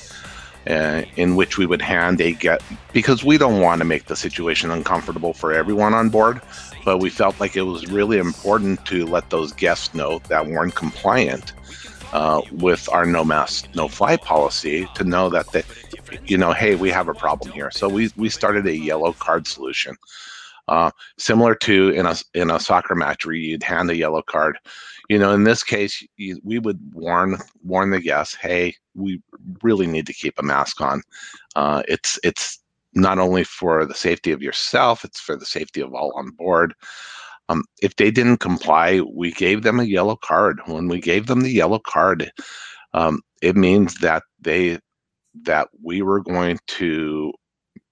uh, 0.66 1.02
in 1.16 1.36
which 1.36 1.58
we 1.58 1.66
would 1.66 1.82
hand 1.82 2.20
a 2.20 2.32
get 2.32 2.62
because 2.92 3.24
we 3.24 3.38
don't 3.38 3.60
want 3.60 3.80
to 3.80 3.84
make 3.84 4.06
the 4.06 4.16
situation 4.16 4.70
uncomfortable 4.70 5.32
for 5.32 5.52
everyone 5.52 5.94
on 5.94 6.08
board 6.08 6.40
but 6.84 6.98
we 6.98 7.10
felt 7.10 7.38
like 7.40 7.56
it 7.56 7.62
was 7.62 7.86
really 7.86 8.18
important 8.18 8.84
to 8.86 9.06
let 9.06 9.30
those 9.30 9.52
guests 9.52 9.94
know 9.94 10.20
that 10.28 10.46
weren't 10.46 10.74
compliant 10.74 11.52
uh, 12.12 12.40
with 12.52 12.88
our 12.90 13.04
no 13.04 13.24
mask 13.24 13.68
no 13.74 13.88
fly 13.88 14.16
policy 14.16 14.88
to 14.94 15.04
know 15.04 15.28
that 15.28 15.50
they, 15.52 15.62
you 16.24 16.38
know, 16.38 16.52
hey, 16.52 16.74
we 16.74 16.90
have 16.90 17.08
a 17.08 17.14
problem 17.14 17.52
here. 17.52 17.70
So 17.70 17.88
we 17.88 18.10
we 18.16 18.28
started 18.28 18.66
a 18.66 18.76
yellow 18.76 19.12
card 19.12 19.46
solution. 19.46 19.96
Uh, 20.68 20.90
similar 21.16 21.54
to 21.54 21.90
in 21.90 22.06
a 22.06 22.14
in 22.34 22.50
a 22.50 22.60
soccer 22.60 22.94
match 22.94 23.24
where 23.24 23.34
you'd 23.34 23.62
hand 23.62 23.90
a 23.90 23.96
yellow 23.96 24.22
card. 24.22 24.58
You 25.08 25.18
know, 25.18 25.32
in 25.32 25.44
this 25.44 25.64
case, 25.64 26.06
you, 26.16 26.38
we 26.44 26.58
would 26.58 26.78
warn 26.92 27.38
warn 27.64 27.90
the 27.90 28.00
guests, 28.00 28.34
"Hey, 28.34 28.76
we 28.98 29.22
really 29.62 29.86
need 29.86 30.06
to 30.06 30.12
keep 30.12 30.38
a 30.38 30.42
mask 30.42 30.80
on. 30.80 31.02
Uh, 31.56 31.82
it's 31.88 32.18
it's 32.24 32.58
not 32.94 33.18
only 33.18 33.44
for 33.44 33.84
the 33.84 33.94
safety 33.94 34.32
of 34.32 34.42
yourself, 34.42 35.04
it's 35.04 35.20
for 35.20 35.36
the 35.36 35.46
safety 35.46 35.80
of 35.80 35.94
all 35.94 36.12
on 36.16 36.30
board." 36.30 36.74
Um, 37.50 37.64
if 37.80 37.96
they 37.96 38.10
didn't 38.10 38.38
comply, 38.38 39.00
we 39.00 39.32
gave 39.32 39.62
them 39.62 39.80
a 39.80 39.84
yellow 39.84 40.16
card. 40.16 40.60
When 40.66 40.88
we 40.88 41.00
gave 41.00 41.26
them 41.26 41.40
the 41.40 41.50
yellow 41.50 41.78
card, 41.78 42.30
um, 42.92 43.22
it 43.40 43.56
means 43.56 43.94
that 43.96 44.22
they 44.40 44.78
that 45.44 45.68
we 45.82 46.02
were 46.02 46.20
going 46.20 46.58
to 46.66 47.32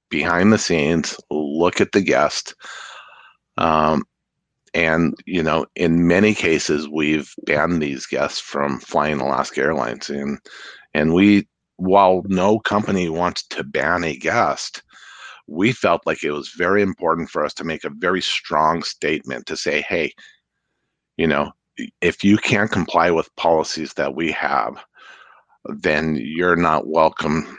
behind 0.08 0.52
the 0.52 0.58
scenes 0.58 1.16
look 1.30 1.80
at 1.80 1.92
the 1.92 2.00
guest 2.00 2.54
um, 3.58 4.04
and 4.75 5.14
you 5.26 5.42
know 5.42 5.66
in 5.76 6.06
many 6.06 6.34
cases 6.34 6.88
we've 6.88 7.34
banned 7.44 7.82
these 7.82 8.06
guests 8.06 8.40
from 8.40 8.78
flying 8.80 9.20
alaska 9.20 9.60
airlines 9.60 10.10
and 10.10 10.38
and 10.96 11.14
we 11.14 11.46
while 11.76 12.22
no 12.26 12.58
company 12.58 13.08
wants 13.08 13.42
to 13.46 13.62
ban 13.62 14.04
a 14.04 14.16
guest 14.16 14.82
we 15.46 15.70
felt 15.70 16.02
like 16.06 16.24
it 16.24 16.32
was 16.32 16.48
very 16.50 16.82
important 16.82 17.30
for 17.30 17.44
us 17.44 17.54
to 17.54 17.64
make 17.64 17.84
a 17.84 17.90
very 17.90 18.22
strong 18.22 18.82
statement 18.82 19.46
to 19.46 19.56
say 19.56 19.82
hey 19.82 20.12
you 21.16 21.26
know 21.26 21.50
if 22.00 22.24
you 22.24 22.36
can't 22.38 22.72
comply 22.72 23.10
with 23.10 23.34
policies 23.36 23.92
that 23.94 24.14
we 24.14 24.32
have 24.32 24.82
then 25.66 26.16
you're 26.20 26.56
not 26.56 26.86
welcome 26.86 27.58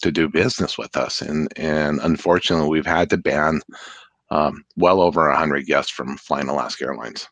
to 0.00 0.12
do 0.12 0.28
business 0.28 0.78
with 0.78 0.96
us. 0.96 1.20
And 1.20 1.48
and 1.58 2.00
unfortunately, 2.00 2.68
we've 2.68 2.86
had 2.86 3.10
to 3.10 3.16
ban 3.16 3.60
um, 4.30 4.64
well 4.76 5.00
over 5.00 5.28
100 5.28 5.66
guests 5.66 5.90
from 5.90 6.16
flying 6.16 6.48
Alaska 6.48 6.84
Airlines. 6.84 7.28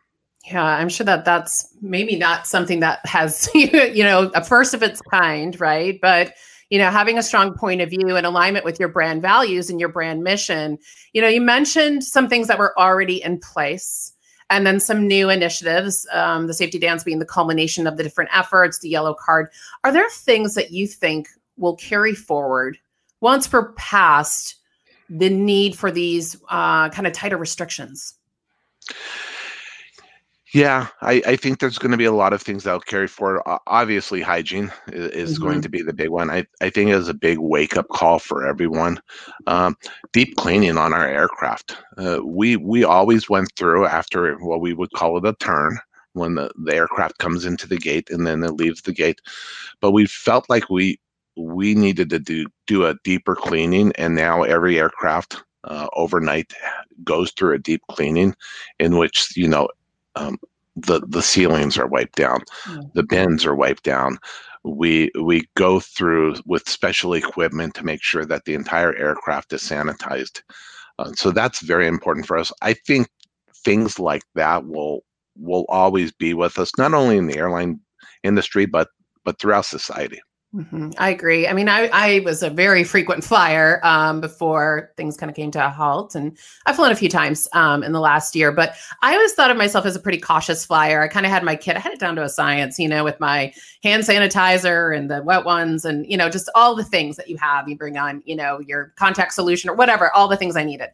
Yeah, 0.47 0.65
I'm 0.65 0.89
sure 0.89 1.05
that 1.05 1.25
that's 1.25 1.69
maybe 1.81 2.15
not 2.15 2.47
something 2.47 2.81
that 2.81 3.05
has 3.05 3.49
you 3.55 4.05
know 4.05 4.31
a 4.35 4.45
first 4.45 4.75
of 4.75 4.83
its 4.83 5.01
kind, 5.03 5.59
right? 5.61 5.99
But 6.01 6.35
you 6.71 6.79
know, 6.79 6.91
having 6.91 7.19
a 7.19 7.23
strong 7.23 7.55
point 7.55 7.81
of 7.81 7.91
view 7.91 8.17
and 8.17 8.27
alignment 8.27 8.65
with 8.65 8.81
your 8.81 8.89
brand 8.89 9.23
values 9.23 9.71
and 9.71 9.79
your 9.79 9.89
brand 9.89 10.25
mission. 10.25 10.79
You 11.13 11.23
know, 11.23 11.29
you 11.29 11.41
mentioned 11.41 12.03
some 12.03 12.29
things 12.29 12.49
that 12.49 12.59
were 12.59 12.77
already 12.79 13.23
in 13.23 13.39
place 13.39 14.13
and 14.51 14.67
then 14.67 14.81
some 14.81 15.07
new 15.07 15.31
initiatives 15.31 16.07
um, 16.13 16.47
the 16.47 16.55
safety 16.55 16.79
dance 16.79 17.05
being 17.05 17.19
the 17.19 17.27
culmination 17.27 17.87
of 17.87 17.97
the 17.97 18.03
different 18.03 18.31
efforts 18.33 18.79
the 18.79 18.89
yellow 18.89 19.15
card 19.15 19.49
are 19.85 19.93
there 19.93 20.09
things 20.11 20.55
that 20.55 20.71
you 20.71 20.87
think 20.87 21.29
will 21.57 21.77
carry 21.77 22.15
forward 22.15 22.79
once 23.21 23.53
we're 23.53 23.73
past 23.73 24.57
the 25.09 25.29
need 25.29 25.77
for 25.77 25.91
these 25.91 26.37
uh, 26.49 26.89
kind 26.91 27.07
of 27.07 27.13
tighter 27.13 27.37
restrictions 27.37 28.15
yeah, 30.57 30.87
I, 31.03 31.23
I 31.27 31.37
think 31.37 31.59
there's 31.59 31.77
going 31.77 31.91
to 31.91 31.99
be 31.99 32.07
a 32.07 32.13
lot 32.13 32.33
of 32.33 32.41
things 32.41 32.65
that 32.65 32.73
will 32.73 32.81
carry 32.81 33.09
forward. 33.09 33.43
obviously, 33.67 34.23
hygiene 34.23 34.73
is, 34.89 35.11
is 35.11 35.35
mm-hmm. 35.35 35.45
going 35.45 35.61
to 35.61 35.69
be 35.69 35.83
the 35.83 35.93
big 35.93 36.09
one. 36.09 36.31
I, 36.31 36.47
I 36.63 36.71
think 36.71 36.91
it's 36.91 37.09
a 37.09 37.15
big 37.15 37.37
wake 37.37 37.77
up 37.77 37.89
call 37.91 38.19
for 38.19 38.47
everyone. 38.47 38.99
Um, 39.47 39.77
deep 40.15 40.35
cleaning 40.37 40.79
on 40.79 40.95
our 40.95 41.07
aircraft. 41.07 41.77
Uh, 41.99 42.21
we 42.25 42.57
we 42.57 42.85
always 42.85 43.29
went 43.29 43.53
through 43.55 43.85
after 43.85 44.35
what 44.39 44.63
we 44.63 44.73
would 44.73 44.91
call 44.93 45.19
it 45.19 45.27
a 45.27 45.35
turn 45.35 45.79
when 46.15 46.37
the, 46.37 46.51
the 46.65 46.75
aircraft 46.75 47.19
comes 47.19 47.45
into 47.45 47.69
the 47.69 47.77
gate 47.77 48.09
and 48.09 48.27
then 48.27 48.43
it 48.43 48.53
leaves 48.53 48.81
the 48.81 48.95
gate. 48.95 49.21
But 49.83 49.91
we 49.91 50.07
felt 50.07 50.49
like 50.49 50.71
we 50.71 50.99
we 51.37 51.75
needed 51.75 52.09
to 52.09 52.19
do 52.19 52.47
do 52.67 52.87
a 52.87 52.97
deeper 53.05 53.37
cleaning, 53.37 53.93
and 53.97 54.15
now 54.15 54.43
every 54.43 54.79
aircraft 54.79 55.37
uh, 55.65 55.89
overnight 55.93 56.55
goes 57.05 57.31
through 57.33 57.57
a 57.57 57.59
deep 57.59 57.83
cleaning, 57.91 58.35
in 58.79 58.97
which 58.97 59.37
you 59.37 59.49
know 59.49 59.69
um, 60.17 60.39
the 60.77 61.01
the 61.09 61.23
ceilings 61.23 61.79
are 61.79 61.87
wiped 61.87 62.17
down, 62.17 62.41
mm. 62.65 62.93
the 62.95 63.03
bins 63.03 63.47
are 63.47 63.55
wiped 63.55 63.85
down. 63.85 64.19
We 64.65 65.11
we 65.23 65.49
go 65.55 65.81
through 65.81 66.37
with 66.45 66.69
special 66.69 67.15
equipment 67.15 67.75
to 67.75 67.85
make 67.85 68.03
sure 68.03 68.25
that 68.27 68.45
the 68.45 68.55
entire 68.55 68.95
aircraft 68.97 69.53
is 69.53 69.63
sanitized. 69.63 70.43
Uh, 70.99 71.13
so 71.13 71.31
that's 71.31 71.61
very 71.61 71.87
important 71.87 72.27
for 72.27 72.37
us. 72.37 72.53
I 72.63 72.73
think 72.73 73.09
things 73.65 73.99
like 73.99 74.23
that 74.35 74.67
will 74.67 75.01
will 75.39 75.67
always 75.69 76.13
be 76.13 76.35
with 76.35 76.59
us, 76.59 76.73
not 76.79 76.95
only 76.95 77.17
in 77.17 77.27
the 77.27 77.39
airline 77.39 77.81
industry 78.23 78.67
but 78.67 78.89
but 79.25 79.39
throughout 79.39 79.67
society. 79.67 80.21
Mm-hmm. 80.55 80.91
I 80.97 81.11
agree. 81.11 81.47
I 81.47 81.53
mean, 81.53 81.69
I, 81.69 81.91
I 81.93 82.21
was 82.21 82.43
a 82.43 82.49
very 82.49 82.83
frequent 82.83 83.23
flyer 83.25 83.79
um, 83.85 84.23
before 84.23 84.91
things 84.97 85.17
kind 85.17 85.29
of 85.29 85.37
came 85.37 85.51
to 85.51 85.67
a 85.67 85.69
halt, 85.69 86.15
and 86.15 86.39
I've 86.65 86.77
flown 86.77 86.93
a 86.93 86.97
few 86.97 87.11
times 87.11 87.47
um, 87.53 87.83
in 87.83 87.93
the 87.93 88.01
last 88.01 88.35
year. 88.35 88.53
But 88.53 88.75
I 89.03 89.13
always 89.15 89.33
thought 89.33 89.51
of 89.51 89.59
myself 89.59 89.85
as 89.85 89.97
a 89.97 90.01
pretty 90.01 90.19
cautious 90.19 90.65
flyer. 90.65 91.03
I 91.03 91.09
kind 91.09 91.27
of 91.27 91.33
had 91.33 91.43
my 91.43 91.57
kit, 91.57 91.77
I 91.77 91.81
had 91.81 91.93
it 91.93 92.01
down 92.01 92.17
to 92.17 92.23
a 92.23 92.29
science, 92.29 92.79
you 92.79 92.89
know, 92.89 93.05
with 93.05 93.21
my 93.21 93.53
hand 93.83 94.05
sanitizer 94.05 94.97
and 94.97 95.11
the 95.11 95.23
wet 95.23 95.45
ones, 95.45 95.85
and 95.85 96.07
you 96.11 96.17
know, 96.17 96.31
just 96.31 96.49
all 96.55 96.75
the 96.75 96.85
things 96.85 97.17
that 97.17 97.29
you 97.29 97.37
have. 97.37 97.69
You 97.69 97.77
bring 97.77 97.99
on, 97.99 98.23
you 98.25 98.37
know, 98.37 98.61
your 98.61 98.95
contact 98.97 99.35
solution 99.35 99.69
or 99.69 99.75
whatever, 99.75 100.11
all 100.15 100.29
the 100.29 100.39
things 100.39 100.57
I 100.57 100.65
needed. 100.65 100.89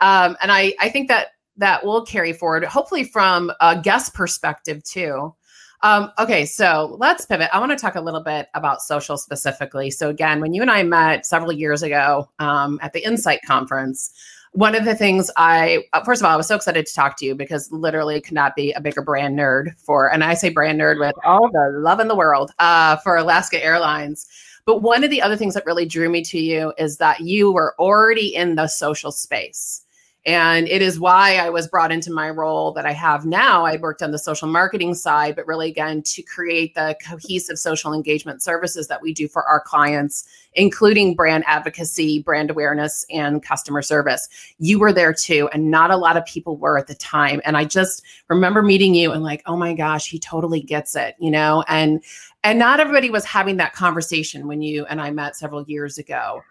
Um, 0.00 0.36
and 0.40 0.52
I 0.52 0.74
I 0.78 0.90
think 0.90 1.08
that 1.08 1.28
that 1.56 1.84
will 1.84 2.04
carry 2.04 2.32
forward, 2.32 2.62
hopefully 2.64 3.02
from 3.02 3.50
a 3.60 3.80
guest 3.80 4.14
perspective 4.14 4.84
too. 4.84 5.34
Um, 5.82 6.10
okay, 6.18 6.44
so 6.44 6.96
let's 6.98 7.24
pivot. 7.24 7.50
I 7.52 7.60
want 7.60 7.70
to 7.70 7.76
talk 7.76 7.94
a 7.94 8.00
little 8.00 8.22
bit 8.22 8.48
about 8.54 8.82
social 8.82 9.16
specifically. 9.16 9.90
So, 9.90 10.08
again, 10.08 10.40
when 10.40 10.52
you 10.52 10.60
and 10.60 10.70
I 10.70 10.82
met 10.82 11.24
several 11.24 11.52
years 11.52 11.82
ago 11.82 12.28
um, 12.40 12.80
at 12.82 12.92
the 12.92 13.04
Insight 13.04 13.40
Conference, 13.46 14.10
one 14.52 14.74
of 14.74 14.84
the 14.84 14.94
things 14.94 15.30
I, 15.36 15.84
uh, 15.92 16.02
first 16.02 16.20
of 16.20 16.26
all, 16.26 16.32
I 16.32 16.36
was 16.36 16.48
so 16.48 16.56
excited 16.56 16.86
to 16.86 16.94
talk 16.94 17.16
to 17.18 17.24
you 17.24 17.34
because 17.34 17.70
literally 17.70 18.20
could 18.20 18.34
not 18.34 18.56
be 18.56 18.72
a 18.72 18.80
bigger 18.80 19.02
brand 19.02 19.38
nerd 19.38 19.78
for, 19.78 20.12
and 20.12 20.24
I 20.24 20.34
say 20.34 20.48
brand 20.48 20.80
nerd 20.80 20.98
with 20.98 21.14
all 21.24 21.48
the 21.50 21.78
love 21.78 22.00
in 22.00 22.08
the 22.08 22.16
world 22.16 22.50
uh, 22.58 22.96
for 22.96 23.16
Alaska 23.16 23.62
Airlines. 23.62 24.26
But 24.64 24.82
one 24.82 25.04
of 25.04 25.10
the 25.10 25.22
other 25.22 25.36
things 25.36 25.54
that 25.54 25.64
really 25.64 25.86
drew 25.86 26.08
me 26.08 26.22
to 26.24 26.38
you 26.38 26.72
is 26.76 26.96
that 26.96 27.20
you 27.20 27.52
were 27.52 27.74
already 27.78 28.34
in 28.34 28.56
the 28.56 28.66
social 28.66 29.12
space. 29.12 29.82
And 30.26 30.68
it 30.68 30.82
is 30.82 31.00
why 31.00 31.36
I 31.36 31.48
was 31.48 31.68
brought 31.68 31.92
into 31.92 32.12
my 32.12 32.28
role 32.28 32.72
that 32.72 32.84
I 32.84 32.92
have 32.92 33.24
now. 33.24 33.64
I 33.64 33.76
worked 33.76 34.02
on 34.02 34.10
the 34.10 34.18
social 34.18 34.48
marketing 34.48 34.94
side, 34.94 35.36
but 35.36 35.46
really, 35.46 35.70
again, 35.70 36.02
to 36.02 36.22
create 36.22 36.74
the 36.74 36.96
cohesive 37.08 37.58
social 37.58 37.94
engagement 37.94 38.42
services 38.42 38.88
that 38.88 39.00
we 39.00 39.14
do 39.14 39.28
for 39.28 39.44
our 39.44 39.60
clients, 39.60 40.28
including 40.54 41.14
brand 41.14 41.44
advocacy, 41.46 42.20
brand 42.20 42.50
awareness, 42.50 43.06
and 43.10 43.42
customer 43.42 43.80
service. 43.80 44.28
You 44.58 44.78
were 44.78 44.92
there 44.92 45.14
too, 45.14 45.48
and 45.52 45.70
not 45.70 45.90
a 45.90 45.96
lot 45.96 46.16
of 46.16 46.26
people 46.26 46.56
were 46.56 46.76
at 46.78 46.88
the 46.88 46.94
time. 46.96 47.40
And 47.44 47.56
I 47.56 47.64
just 47.64 48.02
remember 48.28 48.60
meeting 48.60 48.94
you 48.94 49.12
and 49.12 49.22
like, 49.22 49.42
oh 49.46 49.56
my 49.56 49.72
gosh, 49.72 50.10
he 50.10 50.18
totally 50.18 50.60
gets 50.60 50.96
it, 50.96 51.14
you 51.18 51.30
know? 51.30 51.64
And 51.68 52.02
and 52.44 52.58
not 52.58 52.80
everybody 52.80 53.08
was 53.08 53.24
having 53.24 53.56
that 53.58 53.72
conversation 53.72 54.46
when 54.46 54.62
you 54.62 54.84
and 54.86 55.00
I 55.00 55.10
met 55.10 55.36
several 55.36 55.64
years 55.64 55.96
ago. 55.96 56.42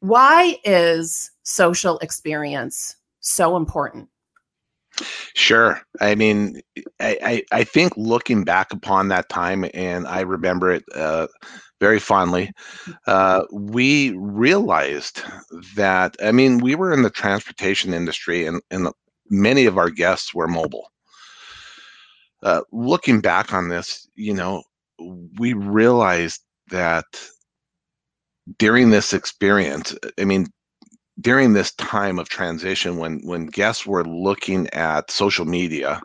Why 0.00 0.56
is 0.64 1.30
social 1.42 1.98
experience 1.98 2.96
so 3.26 3.56
important? 3.56 4.08
Sure. 5.34 5.80
I 6.00 6.14
mean, 6.14 6.60
I, 7.00 7.18
I, 7.22 7.42
I, 7.52 7.64
think 7.64 7.92
looking 7.96 8.44
back 8.44 8.72
upon 8.72 9.08
that 9.08 9.28
time, 9.28 9.66
and 9.74 10.06
I 10.06 10.20
remember 10.20 10.72
it 10.72 10.84
uh, 10.94 11.26
very 11.80 12.00
fondly, 12.00 12.52
uh, 13.06 13.42
we 13.52 14.12
realized 14.16 15.22
that, 15.74 16.16
I 16.22 16.32
mean, 16.32 16.58
we 16.58 16.74
were 16.74 16.94
in 16.94 17.02
the 17.02 17.10
transportation 17.10 17.92
industry 17.92 18.46
and, 18.46 18.62
and 18.70 18.88
many 19.28 19.66
of 19.66 19.76
our 19.76 19.90
guests 19.90 20.34
were 20.34 20.48
mobile. 20.48 20.90
Uh, 22.42 22.62
looking 22.72 23.20
back 23.20 23.52
on 23.52 23.68
this, 23.68 24.08
you 24.14 24.32
know, 24.32 24.62
we 25.38 25.52
realized 25.52 26.40
that 26.70 27.04
during 28.58 28.90
this 28.90 29.12
experience, 29.12 29.94
I 30.18 30.24
mean, 30.24 30.46
during 31.20 31.52
this 31.52 31.72
time 31.72 32.18
of 32.18 32.28
transition 32.28 32.98
when 32.98 33.20
when 33.24 33.46
guests 33.46 33.86
were 33.86 34.04
looking 34.04 34.68
at 34.70 35.10
social 35.10 35.44
media 35.44 36.00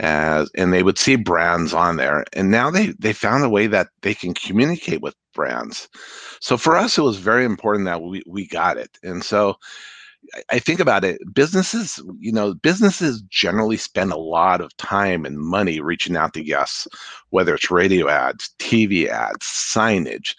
as 0.00 0.50
and 0.56 0.72
they 0.72 0.82
would 0.82 0.98
see 0.98 1.16
brands 1.16 1.72
on 1.72 1.96
there 1.96 2.24
and 2.32 2.50
now 2.50 2.70
they 2.70 2.88
they 2.98 3.12
found 3.12 3.44
a 3.44 3.48
way 3.48 3.66
that 3.66 3.88
they 4.02 4.14
can 4.14 4.34
communicate 4.34 5.00
with 5.00 5.14
brands 5.34 5.88
so 6.40 6.56
for 6.56 6.76
us 6.76 6.98
it 6.98 7.02
was 7.02 7.16
very 7.18 7.44
important 7.44 7.86
that 7.86 8.02
we 8.02 8.22
we 8.26 8.46
got 8.46 8.76
it 8.76 8.98
and 9.02 9.24
so 9.24 9.56
I 10.50 10.58
think 10.58 10.80
about 10.80 11.04
it, 11.04 11.20
businesses, 11.34 12.02
you 12.18 12.32
know, 12.32 12.54
businesses 12.54 13.22
generally 13.28 13.76
spend 13.76 14.12
a 14.12 14.16
lot 14.18 14.60
of 14.60 14.76
time 14.76 15.24
and 15.24 15.38
money 15.38 15.80
reaching 15.80 16.16
out 16.16 16.34
to 16.34 16.42
guests, 16.42 16.86
whether 17.30 17.54
it's 17.54 17.70
radio 17.70 18.08
ads, 18.08 18.50
TV 18.58 19.08
ads, 19.08 19.44
signage. 19.44 20.34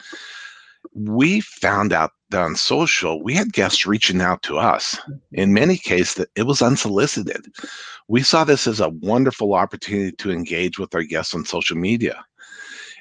We 0.94 1.42
found 1.42 1.94
out 1.94 2.12
that 2.32 2.42
on 2.42 2.56
social, 2.56 3.24
we 3.24 3.34
had 3.36 3.54
guests 3.54 3.86
reaching 3.86 4.22
out 4.22 4.44
to 4.44 4.58
us. 4.58 4.96
Mm-hmm. 4.96 5.13
In 5.34 5.54
many 5.54 5.77
cases, 5.77 6.15
that 6.15 6.30
it 6.36 6.44
was 6.44 6.62
unsolicited. 6.62 7.46
We 8.08 8.24
saw 8.24 8.44
this 8.44 8.68
as 8.68 8.80
a 8.80 8.89
wonderful 8.89 9.54
opportunity 9.54 10.12
to 10.13 10.32
engage 10.32 10.80
with 10.80 10.94
our 10.96 11.04
guests 11.04 11.34
on 11.36 11.46
social 11.46 11.77
media. 11.77 12.24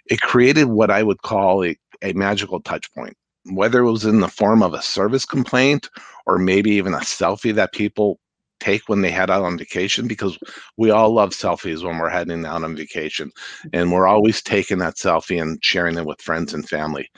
It 0.06 0.20
created 0.20 0.66
what 0.66 0.90
I 0.90 1.02
would 1.02 1.22
call 1.22 1.64
a, 1.64 1.76
a 2.02 2.12
magical 2.14 2.60
touch 2.60 2.92
point. 2.94 3.16
whether 3.44 3.80
it 3.80 3.90
was 3.90 4.04
in 4.04 4.20
the 4.20 4.28
form 4.28 4.62
of 4.62 4.74
a 4.74 4.82
service 4.82 5.24
complaint 5.26 5.90
or 6.26 6.38
maybe 6.38 6.70
even 6.72 6.94
a 6.94 6.98
selfie 6.98 7.54
that 7.54 7.72
people 7.72 8.18
take 8.60 8.88
when 8.88 9.02
they 9.02 9.10
head 9.10 9.30
out 9.30 9.42
on 9.42 9.58
vacation 9.58 10.08
because 10.08 10.38
we 10.78 10.90
all 10.90 11.12
love 11.12 11.30
selfies 11.30 11.84
when 11.84 11.98
we're 11.98 12.08
heading 12.08 12.46
out 12.46 12.64
on 12.64 12.76
vacation 12.76 13.30
and 13.72 13.92
we're 13.92 14.06
always 14.06 14.42
taking 14.42 14.78
that 14.78 14.96
selfie 14.96 15.40
and 15.40 15.58
sharing 15.62 15.98
it 15.98 16.06
with 16.06 16.22
friends 16.22 16.54
and 16.54 16.68
family 16.68 17.10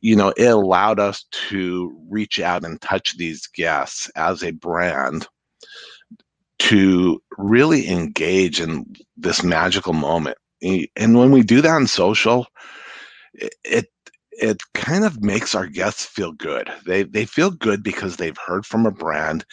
you 0.00 0.16
know 0.16 0.32
it 0.36 0.46
allowed 0.46 0.98
us 1.00 1.24
to 1.32 1.96
reach 2.08 2.40
out 2.40 2.64
and 2.64 2.80
touch 2.80 3.16
these 3.16 3.46
guests 3.48 4.10
as 4.16 4.42
a 4.42 4.52
brand 4.52 5.26
to 6.58 7.22
really 7.38 7.88
engage 7.88 8.60
in 8.60 8.86
this 9.16 9.42
magical 9.42 9.92
moment 9.92 10.36
and 10.62 11.16
when 11.16 11.30
we 11.30 11.42
do 11.42 11.60
that 11.60 11.70
on 11.70 11.86
social 11.86 12.46
it 13.64 13.88
it 14.32 14.62
kind 14.74 15.04
of 15.04 15.22
makes 15.22 15.54
our 15.54 15.66
guests 15.66 16.04
feel 16.06 16.32
good. 16.32 16.70
They 16.86 17.02
they 17.02 17.26
feel 17.26 17.50
good 17.50 17.82
because 17.82 18.16
they've 18.16 18.38
heard 18.38 18.64
from 18.64 18.86
a 18.86 18.90
brand. 18.90 19.44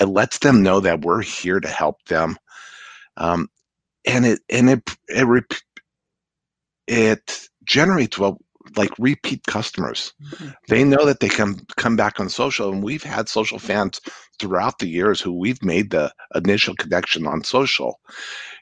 It 0.00 0.06
lets 0.06 0.38
them 0.38 0.62
know 0.62 0.80
that 0.80 1.02
we're 1.02 1.22
here 1.22 1.58
to 1.60 1.68
help 1.68 2.04
them, 2.04 2.36
um, 3.16 3.48
and 4.06 4.26
it 4.26 4.40
and 4.50 4.70
it 4.70 4.82
it 5.08 5.62
it 6.86 7.48
generates 7.64 8.18
well 8.18 8.38
like 8.76 8.92
repeat 8.98 9.44
customers. 9.46 10.12
Mm-hmm. 10.22 10.48
They 10.68 10.84
know 10.84 11.04
that 11.04 11.20
they 11.20 11.28
can 11.28 11.56
come 11.76 11.96
back 11.96 12.18
on 12.20 12.28
social, 12.28 12.70
and 12.70 12.82
we've 12.82 13.02
had 13.02 13.28
social 13.28 13.58
fans 13.58 14.00
throughout 14.38 14.78
the 14.78 14.88
years 14.88 15.20
who 15.20 15.32
we've 15.32 15.62
made 15.62 15.90
the 15.90 16.12
initial 16.34 16.74
connection 16.76 17.26
on 17.26 17.44
social. 17.44 18.00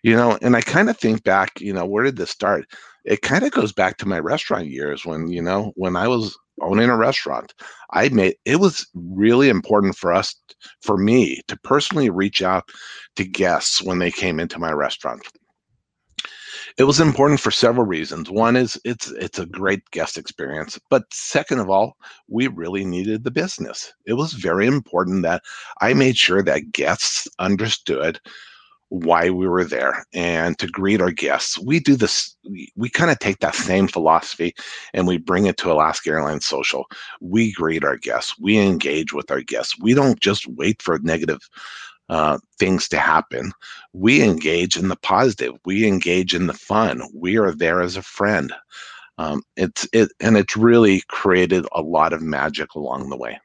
You 0.03 0.17
know, 0.17 0.39
and 0.43 0.57
I 0.57 0.61
kind 0.61 0.91
of 0.91 0.99
think 0.99 1.25
back, 1.25 1.61
you 1.61 1.73
know, 1.73 1.87
where 1.87 2.05
did 2.05 2.17
this 2.17 2.31
start? 2.31 2.67
it 3.05 3.23
kind 3.23 3.45
of 3.45 3.53
goes 3.53 3.73
back 3.73 3.99
to 3.99 4.09
my 4.09 4.19
restaurant 4.19 4.67
years 4.67 5.05
when 5.05 5.29
you 5.29 5.43
know 5.43 5.73
when 5.77 5.97
i 5.97 6.09
was 6.09 6.37
owning 6.61 6.89
a 6.89 6.97
restaurant 6.97 7.55
i 7.91 8.09
made 8.09 8.35
it 8.45 8.57
was 8.57 8.87
really 8.95 9.49
important 9.49 9.97
for 9.97 10.13
us 10.13 10.35
for 10.81 10.97
me 10.97 11.41
to 11.49 11.59
personally 11.61 12.11
reach 12.11 12.43
out 12.43 12.65
to 13.17 13.25
guests 13.25 13.83
when 13.83 13.99
they 13.99 14.11
came 14.11 14.41
into 14.41 14.59
my 14.59 14.73
restaurant 14.73 15.23
it 16.77 16.85
was 16.85 16.99
important 16.99 17.41
for 17.41 17.51
several 17.51 17.87
reasons 17.87 18.31
one 18.31 18.57
is 18.57 18.81
it's 18.85 19.11
it's 19.13 19.39
a 19.39 19.47
great 19.47 19.83
guest 19.91 20.19
experience 20.19 20.79
but 20.91 21.05
second 21.13 21.61
of 21.61 21.71
all 21.71 21.97
we 22.29 22.47
really 22.49 22.85
needed 22.85 23.25
the 23.25 23.31
business 23.31 23.93
it 24.07 24.15
was 24.15 24.33
very 24.33 24.67
important 24.67 25.23
that 25.23 25.43
i 25.81 25.95
made 25.95 26.17
sure 26.17 26.43
that 26.43 26.73
guests 26.73 27.29
understood 27.39 28.21
why 28.95 29.29
we 29.29 29.49
were 29.49 29.65
there 29.65 30.05
and 30.13 30.57
to 30.59 30.69
greet 30.69 31.01
our 31.01 31.11
guests. 31.11 31.59
We 31.59 31.81
do 31.81 31.97
this, 31.97 32.37
we, 32.49 32.73
we 32.77 32.89
kind 32.89 33.11
of 33.11 33.19
take 33.19 33.41
that 33.41 33.55
same 33.55 33.89
philosophy 33.89 34.55
and 34.93 35.07
we 35.07 35.19
bring 35.19 35.47
it 35.47 35.57
to 35.59 35.73
Alaska 35.73 36.11
Airlines 36.11 36.47
Social. 36.47 36.87
We 37.21 37.53
greet 37.53 37.83
our 37.83 37.97
guests, 37.97 38.39
we 38.39 38.59
engage 38.59 39.13
with 39.13 39.31
our 39.33 39.41
guests. 39.41 39.77
We 39.81 39.95
don't 39.95 40.21
just 40.21 40.47
wait 40.47 40.81
for 40.81 40.99
negative 41.01 41.41
uh, 42.09 42.39
things 42.59 42.89
to 42.89 42.99
happen. 42.99 43.53
We 43.93 44.23
engage 44.23 44.77
in 44.77 44.89
the 44.89 44.97
positive, 44.97 45.55
we 45.65 45.87
engage 45.87 46.35
in 46.35 46.47
the 46.47 46.55
fun. 46.55 47.03
We 47.15 47.39
are 47.39 47.53
there 47.53 47.81
as 47.81 47.97
a 47.97 48.03
friend. 48.03 48.53
Um, 49.17 49.43
it's 49.57 49.89
it 49.93 50.11
and 50.21 50.37
it's 50.37 50.57
really 50.57 51.03
created 51.09 51.67
a 51.73 51.83
lot 51.83 52.13
of 52.13 52.21
magic 52.21 52.75
along 52.75 53.11
the 53.11 53.17
way. 53.17 53.41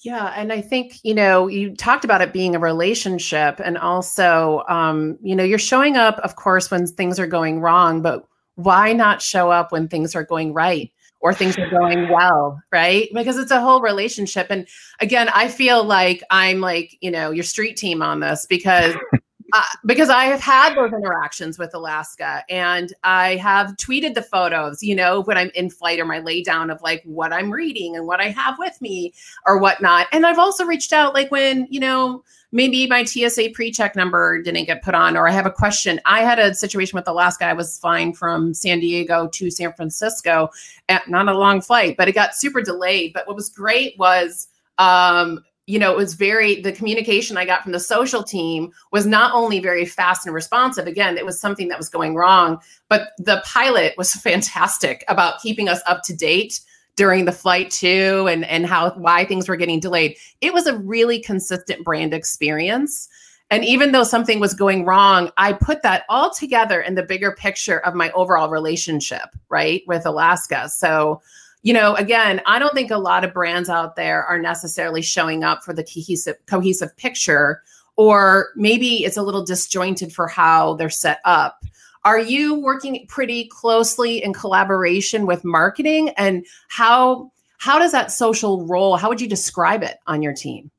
Yeah, 0.00 0.32
and 0.36 0.52
I 0.52 0.60
think 0.60 0.98
you 1.02 1.14
know 1.14 1.48
you 1.48 1.74
talked 1.74 2.04
about 2.04 2.20
it 2.20 2.32
being 2.32 2.54
a 2.54 2.60
relationship, 2.60 3.60
and 3.64 3.78
also 3.78 4.62
um, 4.68 5.18
you 5.22 5.34
know 5.34 5.42
you're 5.42 5.58
showing 5.58 5.96
up, 5.96 6.18
of 6.18 6.36
course, 6.36 6.70
when 6.70 6.86
things 6.86 7.18
are 7.18 7.26
going 7.26 7.60
wrong, 7.60 8.02
but 8.02 8.26
why 8.56 8.92
not 8.92 9.22
show 9.22 9.50
up 9.50 9.72
when 9.72 9.88
things 9.88 10.14
are 10.14 10.24
going 10.24 10.52
right 10.52 10.92
or 11.20 11.34
things 11.34 11.58
are 11.58 11.70
going 11.70 12.08
well, 12.08 12.60
right? 12.72 13.08
Because 13.12 13.38
it's 13.38 13.50
a 13.50 13.60
whole 13.60 13.80
relationship. 13.80 14.46
And 14.50 14.68
again, 15.00 15.28
I 15.34 15.48
feel 15.48 15.84
like 15.84 16.22
I'm 16.30 16.60
like 16.60 16.96
you 17.00 17.10
know 17.10 17.30
your 17.30 17.44
street 17.44 17.76
team 17.76 18.02
on 18.02 18.20
this 18.20 18.46
because 18.48 18.94
uh, 19.52 19.62
because 19.86 20.10
I 20.10 20.24
have 20.24 20.40
had 20.40 20.74
those 20.74 20.92
interactions 20.92 21.58
with 21.58 21.74
Alaska 21.74 22.44
and 22.50 22.92
I 23.02 23.36
have 23.36 23.76
tweeted 23.76 24.14
the 24.14 24.22
photos, 24.22 24.82
you 24.82 24.94
know, 24.94 25.22
when 25.22 25.38
I'm 25.38 25.50
in 25.54 25.70
flight 25.70 25.98
or 26.00 26.04
my 26.04 26.18
lay 26.18 26.42
down 26.42 26.70
of 26.70 26.82
like 26.82 27.02
what 27.04 27.32
I'm 27.32 27.50
reading 27.50 27.96
and 27.96 28.06
what 28.06 28.20
I 28.20 28.28
have 28.28 28.58
with 28.58 28.78
me 28.82 29.14
or 29.46 29.58
whatnot. 29.58 30.06
And 30.12 30.26
I've 30.26 30.38
also 30.38 30.64
reached 30.64 30.92
out 30.92 31.14
like 31.14 31.30
when, 31.30 31.66
you 31.70 31.80
know, 31.80 32.24
maybe 32.52 32.86
my 32.86 33.04
TSA 33.04 33.50
pre 33.54 33.70
check 33.70 33.96
number 33.96 34.42
didn't 34.42 34.66
get 34.66 34.82
put 34.82 34.94
on 34.94 35.16
or 35.16 35.26
I 35.26 35.32
have 35.32 35.46
a 35.46 35.50
question. 35.50 35.98
I 36.04 36.20
had 36.20 36.38
a 36.38 36.54
situation 36.54 36.96
with 36.96 37.08
Alaska. 37.08 37.46
I 37.46 37.54
was 37.54 37.78
flying 37.78 38.12
from 38.12 38.52
San 38.52 38.80
Diego 38.80 39.28
to 39.28 39.50
San 39.50 39.72
Francisco, 39.72 40.50
at, 40.90 41.08
not 41.08 41.28
a 41.28 41.36
long 41.36 41.62
flight, 41.62 41.96
but 41.96 42.06
it 42.06 42.12
got 42.12 42.34
super 42.34 42.60
delayed. 42.60 43.14
But 43.14 43.26
what 43.26 43.36
was 43.36 43.48
great 43.48 43.98
was, 43.98 44.48
um, 44.76 45.42
you 45.68 45.78
know, 45.78 45.92
it 45.92 45.98
was 45.98 46.14
very, 46.14 46.62
the 46.62 46.72
communication 46.72 47.36
I 47.36 47.44
got 47.44 47.62
from 47.62 47.72
the 47.72 47.78
social 47.78 48.22
team 48.22 48.72
was 48.90 49.04
not 49.04 49.34
only 49.34 49.60
very 49.60 49.84
fast 49.84 50.24
and 50.24 50.34
responsive. 50.34 50.86
Again, 50.86 51.18
it 51.18 51.26
was 51.26 51.38
something 51.38 51.68
that 51.68 51.76
was 51.76 51.90
going 51.90 52.14
wrong, 52.14 52.58
but 52.88 53.10
the 53.18 53.42
pilot 53.44 53.92
was 53.98 54.14
fantastic 54.14 55.04
about 55.08 55.42
keeping 55.42 55.68
us 55.68 55.82
up 55.86 56.02
to 56.04 56.16
date 56.16 56.60
during 56.96 57.26
the 57.26 57.32
flight 57.32 57.70
too 57.70 58.26
and 58.28 58.44
and 58.46 58.66
how 58.66 58.90
why 58.92 59.24
things 59.24 59.48
were 59.48 59.54
getting 59.54 59.78
delayed 59.78 60.16
it 60.40 60.52
was 60.52 60.66
a 60.66 60.76
really 60.78 61.20
consistent 61.20 61.84
brand 61.84 62.12
experience 62.12 63.08
and 63.50 63.64
even 63.64 63.92
though 63.92 64.02
something 64.02 64.40
was 64.40 64.52
going 64.52 64.84
wrong 64.84 65.30
i 65.36 65.52
put 65.52 65.82
that 65.82 66.02
all 66.08 66.28
together 66.34 66.80
in 66.80 66.96
the 66.96 67.04
bigger 67.04 67.30
picture 67.30 67.78
of 67.86 67.94
my 67.94 68.10
overall 68.16 68.50
relationship 68.50 69.28
right 69.48 69.84
with 69.86 70.04
alaska 70.06 70.68
so 70.68 71.22
you 71.62 71.72
know, 71.72 71.94
again, 71.94 72.40
I 72.46 72.58
don't 72.58 72.74
think 72.74 72.90
a 72.90 72.98
lot 72.98 73.24
of 73.24 73.32
brands 73.32 73.68
out 73.68 73.96
there 73.96 74.24
are 74.24 74.38
necessarily 74.38 75.02
showing 75.02 75.44
up 75.44 75.64
for 75.64 75.72
the 75.72 75.84
cohesive 75.84 76.36
cohesive 76.46 76.96
picture, 76.96 77.62
or 77.96 78.50
maybe 78.56 79.04
it's 79.04 79.16
a 79.16 79.22
little 79.22 79.44
disjointed 79.44 80.12
for 80.12 80.28
how 80.28 80.74
they're 80.74 80.90
set 80.90 81.20
up. 81.24 81.64
Are 82.04 82.18
you 82.18 82.54
working 82.54 83.04
pretty 83.08 83.48
closely 83.48 84.22
in 84.22 84.32
collaboration 84.32 85.26
with 85.26 85.44
marketing, 85.44 86.10
and 86.10 86.46
how 86.68 87.32
how 87.58 87.78
does 87.78 87.92
that 87.92 88.12
social 88.12 88.64
role? 88.66 88.96
How 88.96 89.08
would 89.08 89.20
you 89.20 89.28
describe 89.28 89.82
it 89.82 89.98
on 90.06 90.22
your 90.22 90.32
team? 90.32 90.70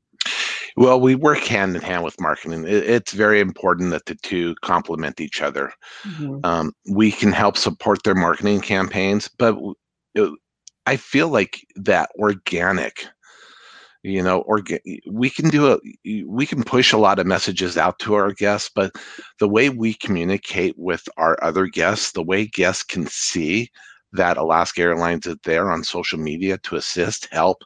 Well, 0.77 1.01
we 1.01 1.15
work 1.15 1.39
hand 1.39 1.75
in 1.75 1.81
hand 1.81 2.05
with 2.05 2.19
marketing. 2.21 2.63
It's 2.65 3.11
very 3.11 3.41
important 3.41 3.91
that 3.91 4.05
the 4.05 4.15
two 4.15 4.55
complement 4.61 5.19
each 5.19 5.41
other. 5.41 5.73
Mm-hmm. 6.03 6.39
Um, 6.45 6.71
we 6.89 7.11
can 7.11 7.33
help 7.33 7.57
support 7.57 8.03
their 8.03 8.15
marketing 8.15 8.61
campaigns, 8.61 9.29
but 9.37 9.57
I 10.85 10.97
feel 10.97 11.29
like 11.29 11.65
that 11.75 12.09
organic, 12.17 13.05
you 14.03 14.23
know, 14.23 14.43
orga- 14.49 15.01
we 15.09 15.29
can 15.29 15.49
do 15.49 15.73
a, 15.73 15.79
we 16.25 16.45
can 16.45 16.63
push 16.63 16.93
a 16.93 16.97
lot 16.97 17.19
of 17.19 17.27
messages 17.27 17.77
out 17.77 17.99
to 17.99 18.15
our 18.15 18.31
guests, 18.31 18.69
but 18.73 18.93
the 19.39 19.49
way 19.49 19.69
we 19.69 19.93
communicate 19.93 20.75
with 20.77 21.07
our 21.17 21.37
other 21.43 21.67
guests, 21.67 22.11
the 22.11 22.23
way 22.23 22.45
guests 22.47 22.83
can 22.83 23.05
see 23.07 23.69
that 24.13 24.37
Alaska 24.37 24.81
Airlines 24.81 25.27
is 25.27 25.35
there 25.43 25.71
on 25.71 25.83
social 25.83 26.17
media 26.19 26.57
to 26.59 26.75
assist, 26.75 27.27
help, 27.31 27.63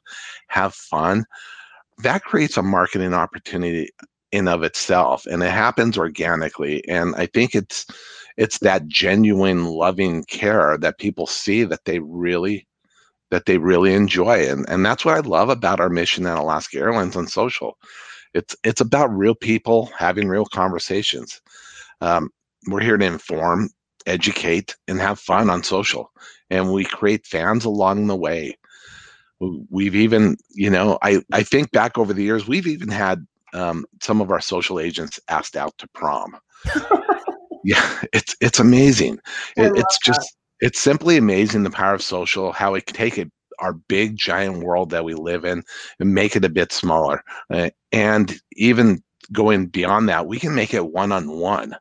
have 0.48 0.74
fun, 0.74 1.24
that 2.00 2.24
creates 2.24 2.58
a 2.58 2.64
marketing 2.64 3.14
opportunity 3.14 3.90
in 4.32 4.48
of 4.48 4.64
itself 4.64 5.26
and 5.28 5.44
it 5.44 5.52
happens 5.52 5.96
organically 5.96 6.84
and 6.90 7.14
i 7.16 7.26
think 7.28 7.54
it's 7.54 7.86
it's 8.36 8.58
that 8.60 8.88
genuine 8.88 9.66
loving 9.66 10.24
care 10.24 10.76
that 10.76 10.98
people 10.98 11.28
see 11.28 11.64
that 11.64 11.86
they 11.86 12.00
really 12.00 12.68
that 13.34 13.48
they 13.48 13.58
really 13.58 13.96
enjoy. 13.96 14.48
And, 14.48 14.64
and 14.70 14.86
that's 14.86 15.04
what 15.04 15.16
I 15.16 15.22
love 15.22 15.50
about 15.50 15.80
our 15.80 15.90
mission 15.90 16.28
at 16.28 16.38
Alaska 16.38 16.78
Airlines 16.78 17.16
on 17.16 17.26
social. 17.26 17.80
It's, 18.36 18.56
it's 18.64 18.80
about 18.80 19.08
real 19.08 19.34
people 19.34 19.88
having 19.98 20.28
real 20.28 20.46
conversations. 20.46 21.42
Um, 22.00 22.30
we're 22.68 22.82
here 22.82 22.96
to 22.96 23.04
inform, 23.04 23.72
educate, 24.06 24.76
and 24.88 25.00
have 25.00 25.20
fun 25.20 25.50
on 25.50 25.64
social. 25.64 26.12
And 26.52 26.72
we 26.72 26.86
create 26.86 27.26
fans 27.26 27.66
along 27.66 28.06
the 28.06 28.16
way. 28.16 28.56
We've 29.40 29.96
even, 29.96 30.38
you 30.52 30.70
know, 30.70 31.00
I, 31.02 31.24
I 31.32 31.42
think 31.42 31.72
back 31.72 31.98
over 31.98 32.14
the 32.14 32.22
years, 32.22 32.48
we've 32.48 32.68
even 32.68 32.90
had 32.90 33.26
um, 33.56 33.84
some 34.00 34.22
of 34.22 34.30
our 34.30 34.42
social 34.42 34.80
agents 34.80 35.20
asked 35.28 35.58
out 35.58 35.76
to 35.80 35.88
prom. 35.96 36.38
yeah, 37.64 38.00
it's 38.14 38.36
it's 38.40 38.60
amazing. 38.60 39.18
It, 39.58 39.74
it's 39.76 39.98
just 40.06 40.38
it's 40.64 40.80
simply 40.80 41.18
amazing 41.18 41.64
the 41.64 41.70
power 41.70 41.94
of 41.94 42.02
social, 42.02 42.54
how 42.54 42.74
it 42.74 42.86
can 42.86 42.96
take 42.96 43.18
it 43.18 43.30
our 43.60 43.74
big 43.74 44.16
giant 44.16 44.64
world 44.64 44.90
that 44.92 45.04
we 45.04 45.14
live 45.14 45.44
in 45.44 45.62
and 46.00 46.14
make 46.14 46.38
it 46.38 46.46
a 46.46 46.50
bit 46.50 46.72
smaller. 46.72 47.22
Uh, 47.50 47.70
and 47.92 48.40
even 48.54 49.04
going 49.34 49.66
beyond 49.68 50.08
that, 50.08 50.26
we 50.26 50.40
can 50.40 50.56
make 50.56 50.74
it 50.74 50.88
one 50.88 51.12
on 51.12 51.30
one. 51.30 51.76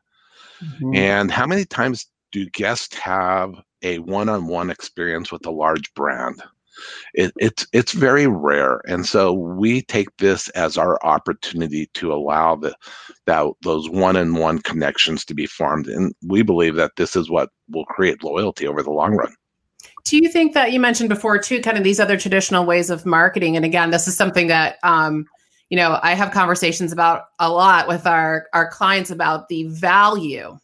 And 0.93 1.31
how 1.31 1.45
many 1.45 1.63
times 1.63 2.07
do 2.33 2.45
guests 2.49 2.95
have 2.97 3.53
a 3.83 3.99
one 3.99 4.27
on 4.27 4.47
one 4.47 4.69
experience 4.69 5.31
with 5.31 5.45
a 5.45 5.51
large 5.51 5.93
brand? 5.93 6.43
It, 7.13 7.31
it's 7.37 7.65
it's 7.73 7.91
very 7.91 8.27
rare, 8.27 8.81
and 8.87 9.05
so 9.05 9.33
we 9.33 9.81
take 9.81 10.15
this 10.17 10.49
as 10.49 10.77
our 10.77 10.97
opportunity 11.03 11.87
to 11.93 12.13
allow 12.13 12.55
the 12.55 12.75
that 13.25 13.45
those 13.61 13.89
one-on-one 13.89 14.59
connections 14.59 15.25
to 15.25 15.33
be 15.33 15.45
formed, 15.45 15.87
and 15.87 16.13
we 16.27 16.41
believe 16.41 16.75
that 16.75 16.95
this 16.97 17.15
is 17.15 17.29
what 17.29 17.49
will 17.69 17.85
create 17.85 18.23
loyalty 18.23 18.67
over 18.67 18.83
the 18.83 18.91
long 18.91 19.13
run. 19.15 19.33
do 20.05 20.17
you 20.17 20.29
think 20.29 20.53
that 20.53 20.71
you 20.71 20.79
mentioned 20.79 21.09
before 21.09 21.37
too, 21.37 21.61
kind 21.61 21.77
of 21.77 21.83
these 21.83 21.99
other 21.99 22.17
traditional 22.17 22.65
ways 22.65 22.89
of 22.89 23.05
marketing? 23.05 23.55
And 23.55 23.65
again, 23.65 23.91
this 23.91 24.07
is 24.07 24.17
something 24.17 24.47
that 24.47 24.77
um, 24.83 25.25
you 25.69 25.77
know 25.77 25.99
I 26.01 26.13
have 26.13 26.31
conversations 26.31 26.91
about 26.91 27.25
a 27.39 27.49
lot 27.51 27.87
with 27.87 28.05
our 28.05 28.47
our 28.53 28.69
clients 28.69 29.11
about 29.11 29.49
the 29.49 29.65
value 29.67 30.57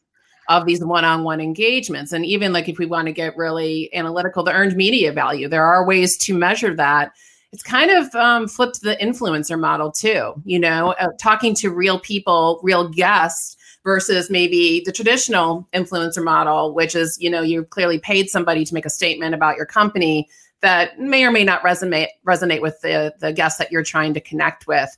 of 0.49 0.65
these 0.65 0.83
one-on-one 0.83 1.39
engagements. 1.39 2.12
And 2.12 2.25
even 2.25 2.51
like 2.51 2.67
if 2.67 2.77
we 2.77 2.85
want 2.85 3.05
to 3.05 3.13
get 3.13 3.38
really 3.38 3.93
analytical 3.93 4.43
the 4.43 4.51
earned 4.51 4.75
media 4.75 5.13
value 5.13 5.47
there 5.47 5.63
are 5.65 5.85
ways 5.85 6.17
to 6.17 6.38
measure 6.38 6.75
that. 6.75 7.13
It's 7.51 7.63
kind 7.63 7.89
of 7.89 8.13
um, 8.13 8.47
flipped 8.47 8.81
the 8.81 8.95
influencer 8.97 9.59
model 9.59 9.91
too 9.91 10.33
you 10.45 10.59
know 10.59 10.93
uh, 10.99 11.07
talking 11.19 11.55
to 11.55 11.71
real 11.71 11.99
people 11.99 12.59
real 12.62 12.88
guests 12.88 13.57
versus 13.83 14.29
maybe 14.29 14.83
the 14.85 14.91
traditional 14.91 15.67
influencer 15.73 16.23
model 16.23 16.75
which 16.75 16.95
is 16.95 17.17
you 17.19 17.27
know 17.27 17.41
you 17.41 17.63
clearly 17.63 17.97
paid 17.97 18.29
somebody 18.29 18.63
to 18.65 18.73
make 18.75 18.85
a 18.85 18.89
statement 18.89 19.33
about 19.33 19.57
your 19.57 19.65
company 19.65 20.29
that 20.62 20.99
may 20.99 21.23
or 21.23 21.31
may 21.31 21.43
not 21.43 21.62
resonate 21.62 22.09
resonate 22.25 22.62
with 22.62 22.79
the 22.81 23.13
the 23.19 23.33
guests 23.33 23.57
that 23.57 23.71
you're 23.71 23.83
trying 23.83 24.13
to 24.13 24.21
connect 24.21 24.67
with. 24.67 24.95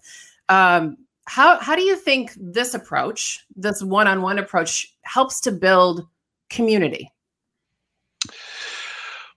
Um, 0.50 0.98
how 1.28 1.60
how 1.60 1.76
do 1.76 1.84
you 1.84 1.96
think 1.96 2.32
this 2.38 2.74
approach, 2.74 3.46
this 3.56 3.84
one-on-one 3.84 4.40
approach, 4.40 4.88
helps 5.04 5.40
to 5.42 5.52
build 5.52 6.06
community? 6.50 7.12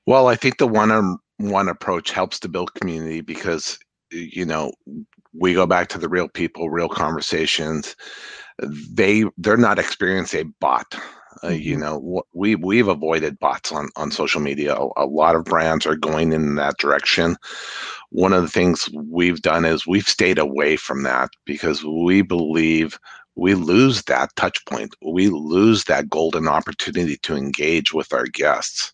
Well, 0.07 0.29
I 0.29 0.37
think 0.37 0.59
the 0.59 0.69
one-on-one 0.69 1.69
approach 1.69 2.11
helps 2.11 2.39
to 2.41 2.49
build 2.49 2.75
community 2.75 3.21
because 3.21 3.79
you 4.11 4.45
know 4.45 4.73
we 5.33 5.55
go 5.55 5.67
back 5.67 5.89
to 5.89 5.99
the 5.99 6.09
real 6.09 6.29
people, 6.29 6.71
real 6.71 6.89
conversations. 6.89 7.97
They 8.59 9.25
they're 9.39 9.57
not 9.57 9.79
experiencing 9.79 10.41
a 10.41 10.53
bot. 10.61 10.95
Uh, 11.43 11.49
you 11.49 11.77
mm-hmm. 11.77 11.83
know, 11.83 12.23
we 12.33 12.55
we've 12.55 12.89
avoided 12.89 13.39
bots 13.39 13.73
on 13.73 13.89
on 13.97 14.11
social 14.11 14.41
media. 14.41 14.75
A, 14.77 15.05
a, 15.05 15.07
lot 15.07 15.35
of 15.35 15.45
brands 15.45 15.87
are 15.87 15.97
going 15.97 16.33
in 16.33 16.55
that 16.57 16.79
direction 16.79 17.37
one 18.15 18.33
of 18.33 18.43
the 18.43 18.49
things 18.49 18.89
we've 19.11 19.43
done 19.43 19.65
is 19.65 19.89
we've 19.89 20.07
stayed 20.07 20.39
away 20.39 20.77
from 20.77 21.03
that 21.03 21.31
because 21.45 21.83
we 21.83 22.23
believe 22.23 22.97
we 23.35 23.55
lose 23.55 24.05
that 24.05 24.31
touch 24.37 24.65
point. 24.67 24.95
We 25.03 25.31
lose 25.31 25.85
that 25.85 26.09
golden 26.09 26.47
opportunity 26.47 27.17
to 27.17 27.35
engage 27.35 27.93
with 27.93 28.13
our 28.13 28.27
guests. 28.27 28.93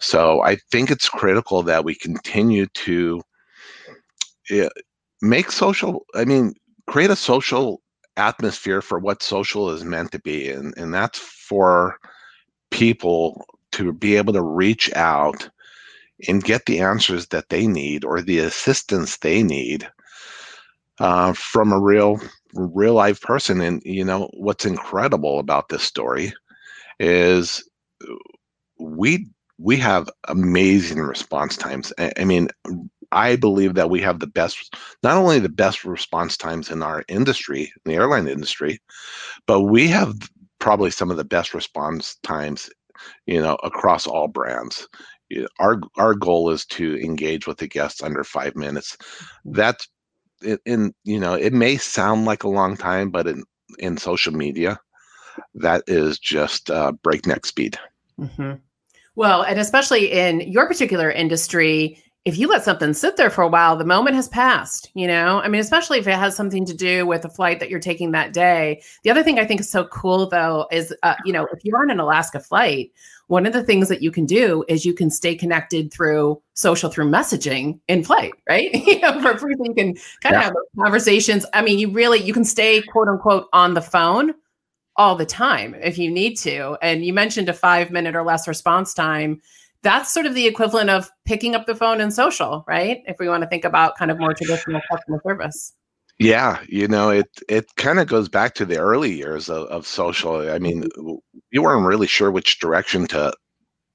So 0.00 0.42
I 0.42 0.56
think 0.70 0.90
it's 0.90 1.08
critical 1.08 1.62
that 1.62 1.82
we 1.82 1.94
continue 1.94 2.66
to 2.66 3.22
make 5.22 5.50
social, 5.50 6.04
I 6.14 6.26
mean, 6.26 6.52
create 6.86 7.08
a 7.08 7.16
social 7.16 7.80
atmosphere 8.16 8.82
for 8.82 8.98
what 8.98 9.22
social 9.22 9.70
is 9.70 9.84
meant 9.84 10.12
to 10.12 10.18
be. 10.18 10.50
And, 10.50 10.74
and 10.76 10.92
that's 10.92 11.18
for 11.18 11.98
people 12.70 13.44
to 13.72 13.92
be 13.92 14.16
able 14.16 14.32
to 14.32 14.42
reach 14.42 14.92
out 14.94 15.48
and 16.28 16.42
get 16.42 16.66
the 16.66 16.80
answers 16.80 17.26
that 17.28 17.48
they 17.50 17.66
need 17.66 18.04
or 18.04 18.22
the 18.22 18.38
assistance 18.38 19.18
they 19.18 19.42
need 19.42 19.88
uh, 20.98 21.32
from 21.34 21.72
a 21.72 21.80
real 21.80 22.18
real 22.54 22.94
life 22.94 23.20
person 23.20 23.60
and 23.60 23.82
you 23.84 24.02
know 24.02 24.30
what's 24.32 24.64
incredible 24.64 25.38
about 25.38 25.68
this 25.68 25.82
story 25.82 26.32
is 26.98 27.68
we 28.78 29.28
we 29.58 29.76
have 29.76 30.08
amazing 30.28 31.00
response 31.00 31.56
times 31.56 31.92
I, 31.98 32.12
I 32.18 32.24
mean 32.24 32.48
i 33.16 33.34
believe 33.34 33.74
that 33.74 33.90
we 33.90 34.00
have 34.00 34.20
the 34.20 34.26
best 34.26 34.74
not 35.02 35.16
only 35.16 35.38
the 35.38 35.48
best 35.48 35.84
response 35.84 36.36
times 36.36 36.70
in 36.70 36.82
our 36.82 37.04
industry 37.08 37.72
in 37.84 37.92
the 37.92 37.94
airline 37.94 38.28
industry 38.28 38.80
but 39.46 39.62
we 39.62 39.88
have 39.88 40.14
probably 40.58 40.90
some 40.90 41.10
of 41.10 41.16
the 41.16 41.24
best 41.24 41.54
response 41.54 42.16
times 42.22 42.70
you 43.26 43.40
know 43.40 43.56
across 43.62 44.06
all 44.06 44.28
brands 44.28 44.86
our 45.58 45.80
our 45.96 46.14
goal 46.14 46.50
is 46.50 46.64
to 46.66 46.96
engage 47.02 47.46
with 47.46 47.58
the 47.58 47.66
guests 47.66 48.02
under 48.02 48.24
five 48.24 48.54
minutes. 48.56 48.96
That's 49.44 49.88
in 50.64 50.94
you 51.04 51.18
know 51.18 51.34
it 51.34 51.52
may 51.52 51.76
sound 51.76 52.24
like 52.24 52.44
a 52.44 52.48
long 52.48 52.76
time, 52.76 53.10
but 53.10 53.26
in 53.26 53.44
in 53.78 53.96
social 53.96 54.32
media, 54.32 54.78
that 55.54 55.82
is 55.86 56.18
just 56.18 56.70
uh, 56.70 56.92
breakneck 57.02 57.46
speed. 57.46 57.78
Mm-hmm. 58.18 58.54
Well, 59.16 59.42
and 59.42 59.58
especially 59.58 60.12
in 60.12 60.40
your 60.42 60.66
particular 60.66 61.10
industry, 61.10 62.02
if 62.26 62.36
you 62.36 62.48
let 62.48 62.64
something 62.64 62.92
sit 62.92 63.16
there 63.16 63.30
for 63.30 63.42
a 63.42 63.48
while, 63.48 63.76
the 63.76 63.84
moment 63.84 64.16
has 64.16 64.28
passed, 64.28 64.90
you 64.94 65.06
know? 65.06 65.40
I 65.42 65.48
mean, 65.48 65.60
especially 65.60 66.00
if 66.00 66.08
it 66.08 66.16
has 66.16 66.34
something 66.34 66.66
to 66.66 66.74
do 66.74 67.06
with 67.06 67.22
the 67.22 67.28
flight 67.28 67.60
that 67.60 67.70
you're 67.70 67.78
taking 67.78 68.10
that 68.10 68.32
day. 68.32 68.82
The 69.04 69.10
other 69.10 69.22
thing 69.22 69.38
I 69.38 69.44
think 69.44 69.60
is 69.60 69.70
so 69.70 69.84
cool, 69.86 70.28
though, 70.28 70.66
is, 70.72 70.92
uh, 71.04 71.14
you 71.24 71.32
know, 71.32 71.46
if 71.52 71.64
you're 71.64 71.78
on 71.78 71.88
an 71.88 72.00
Alaska 72.00 72.40
flight, 72.40 72.90
one 73.28 73.46
of 73.46 73.52
the 73.52 73.62
things 73.62 73.88
that 73.88 74.02
you 74.02 74.10
can 74.10 74.26
do 74.26 74.64
is 74.66 74.84
you 74.84 74.92
can 74.92 75.08
stay 75.08 75.36
connected 75.36 75.92
through 75.92 76.42
social 76.54 76.90
through 76.90 77.08
messaging 77.08 77.78
in 77.88 78.04
flight 78.04 78.32
right 78.48 78.72
you 78.86 79.00
know 79.00 79.20
for 79.20 79.36
free 79.36 79.54
you 79.58 79.74
can 79.74 79.94
kind 80.22 80.34
yeah. 80.34 80.38
of 80.38 80.44
have 80.44 80.54
conversations 80.78 81.44
i 81.52 81.60
mean 81.60 81.76
you 81.76 81.90
really 81.90 82.20
you 82.22 82.32
can 82.32 82.44
stay 82.44 82.80
quote 82.82 83.08
unquote 83.08 83.48
on 83.52 83.74
the 83.74 83.82
phone 83.82 84.32
all 84.94 85.16
the 85.16 85.26
time 85.26 85.74
if 85.82 85.98
you 85.98 86.08
need 86.08 86.36
to 86.36 86.78
and 86.82 87.04
you 87.04 87.12
mentioned 87.12 87.48
a 87.48 87.52
five 87.52 87.90
minute 87.90 88.14
or 88.14 88.22
less 88.22 88.46
response 88.46 88.94
time 88.94 89.40
that's 89.86 90.12
sort 90.12 90.26
of 90.26 90.34
the 90.34 90.46
equivalent 90.46 90.90
of 90.90 91.08
picking 91.24 91.54
up 91.54 91.66
the 91.66 91.74
phone 91.74 92.00
and 92.00 92.12
social 92.12 92.64
right 92.66 93.02
if 93.06 93.16
we 93.20 93.28
want 93.28 93.42
to 93.42 93.48
think 93.48 93.64
about 93.64 93.96
kind 93.96 94.10
of 94.10 94.18
more 94.18 94.34
traditional 94.34 94.80
customer 94.90 95.20
service 95.24 95.72
yeah, 96.18 96.60
you 96.66 96.88
know, 96.88 97.10
it 97.10 97.28
it 97.46 97.66
kind 97.76 98.00
of 98.00 98.06
goes 98.06 98.28
back 98.28 98.54
to 98.54 98.64
the 98.64 98.78
early 98.78 99.12
years 99.12 99.50
of, 99.50 99.66
of 99.66 99.86
social. 99.86 100.50
I 100.50 100.58
mean, 100.58 100.88
you 101.50 101.62
weren't 101.62 101.86
really 101.86 102.06
sure 102.06 102.30
which 102.30 102.58
direction 102.58 103.06
to 103.08 103.34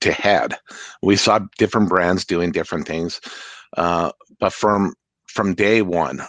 to 0.01 0.11
head. 0.11 0.55
We 1.01 1.15
saw 1.15 1.39
different 1.57 1.89
brands 1.89 2.23
doing 2.25 2.51
different 2.51 2.87
things, 2.87 3.21
uh, 3.75 4.11
but 4.39 4.53
from 4.53 4.93
from 5.27 5.55
day 5.55 5.81
one, 5.81 6.21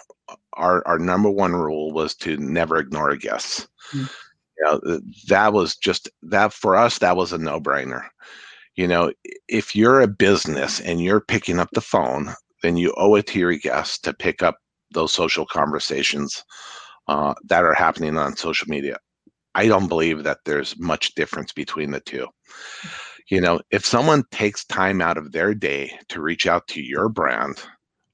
our 0.53 0.85
our 0.87 0.97
number 0.97 1.29
one 1.29 1.53
rule 1.53 1.91
was 1.91 2.15
to 2.15 2.37
never 2.37 2.77
ignore 2.77 3.15
guests. 3.15 3.67
Mm. 3.93 4.09
You 4.57 4.65
know, 4.65 4.99
that 5.27 5.53
was 5.53 5.75
just 5.75 6.09
that 6.23 6.53
for 6.53 6.75
us. 6.75 6.97
That 6.99 7.17
was 7.17 7.33
a 7.33 7.37
no 7.37 7.59
brainer. 7.59 8.05
You 8.75 8.87
know, 8.87 9.11
if 9.47 9.75
you're 9.75 10.01
a 10.01 10.07
business 10.07 10.79
and 10.79 11.01
you're 11.01 11.21
picking 11.21 11.59
up 11.59 11.69
the 11.73 11.81
phone, 11.81 12.33
then 12.63 12.77
you 12.77 12.93
owe 12.97 13.15
it 13.15 13.27
to 13.27 13.39
your 13.39 13.55
guests 13.55 13.99
to 13.99 14.13
pick 14.13 14.41
up 14.41 14.55
those 14.91 15.13
social 15.13 15.45
conversations 15.45 16.43
uh, 17.07 17.33
that 17.45 17.63
are 17.63 17.73
happening 17.73 18.17
on 18.17 18.35
social 18.35 18.67
media. 18.67 18.97
I 19.55 19.67
don't 19.67 19.87
believe 19.87 20.23
that 20.23 20.39
there's 20.45 20.79
much 20.79 21.13
difference 21.15 21.53
between 21.53 21.91
the 21.91 21.99
two. 21.99 22.27
You 23.29 23.41
know, 23.41 23.61
if 23.71 23.85
someone 23.85 24.23
takes 24.31 24.65
time 24.65 25.01
out 25.01 25.17
of 25.17 25.31
their 25.31 25.53
day 25.53 25.91
to 26.09 26.21
reach 26.21 26.47
out 26.47 26.67
to 26.69 26.81
your 26.81 27.09
brand, 27.09 27.61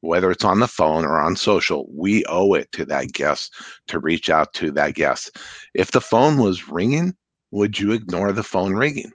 whether 0.02 0.32
it's 0.32 0.46
on 0.46 0.60
the 0.60 0.68
phone 0.68 1.06
or 1.06 1.20
on 1.20 1.36
social, 1.36 1.88
we 1.94 2.26
owe 2.26 2.54
it 2.54 2.72
to 2.74 2.86
that 2.86 3.14
guest 3.14 3.54
to 3.88 4.00
reach 4.00 4.30
out 4.30 4.54
to 4.54 4.72
that 4.72 4.96
guest. 4.96 5.38
If 5.74 5.92
the 5.92 6.02
phone 6.02 6.38
was 6.38 6.70
ringing, 6.70 7.16
would 7.52 7.80
you 7.80 7.92
ignore 7.92 8.32
the 8.32 8.44
phone 8.44 8.74
ringing? 8.74 9.12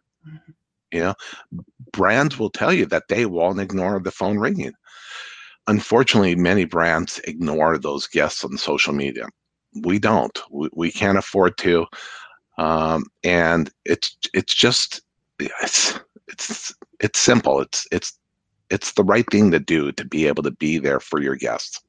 You 0.94 1.00
know, 1.00 1.14
brands 1.92 2.38
will 2.38 2.50
tell 2.50 2.72
you 2.72 2.86
that 2.86 3.08
they 3.08 3.26
won't 3.26 3.60
ignore 3.60 4.00
the 4.00 4.10
phone 4.10 4.38
ringing 4.38 4.72
unfortunately, 5.66 6.34
many 6.34 6.64
brands 6.64 7.20
ignore 7.24 7.78
those 7.78 8.06
guests 8.06 8.44
on 8.44 8.56
social 8.58 8.92
media. 8.92 9.26
We 9.82 9.98
don't. 9.98 10.38
We, 10.50 10.68
we 10.72 10.92
can't 10.92 11.18
afford 11.18 11.56
to, 11.58 11.86
um, 12.58 13.06
and 13.24 13.70
it's 13.84 14.16
it's 14.32 14.54
just 14.54 15.02
it's 15.40 15.98
it's 16.28 16.74
it's 17.00 17.18
simple. 17.18 17.60
It's 17.60 17.86
it's 17.90 18.16
it's 18.70 18.92
the 18.92 19.02
right 19.02 19.26
thing 19.30 19.50
to 19.50 19.58
do 19.58 19.90
to 19.92 20.04
be 20.04 20.26
able 20.28 20.44
to 20.44 20.52
be 20.52 20.78
there 20.78 21.00
for 21.00 21.20
your 21.20 21.36
guests. 21.36 21.80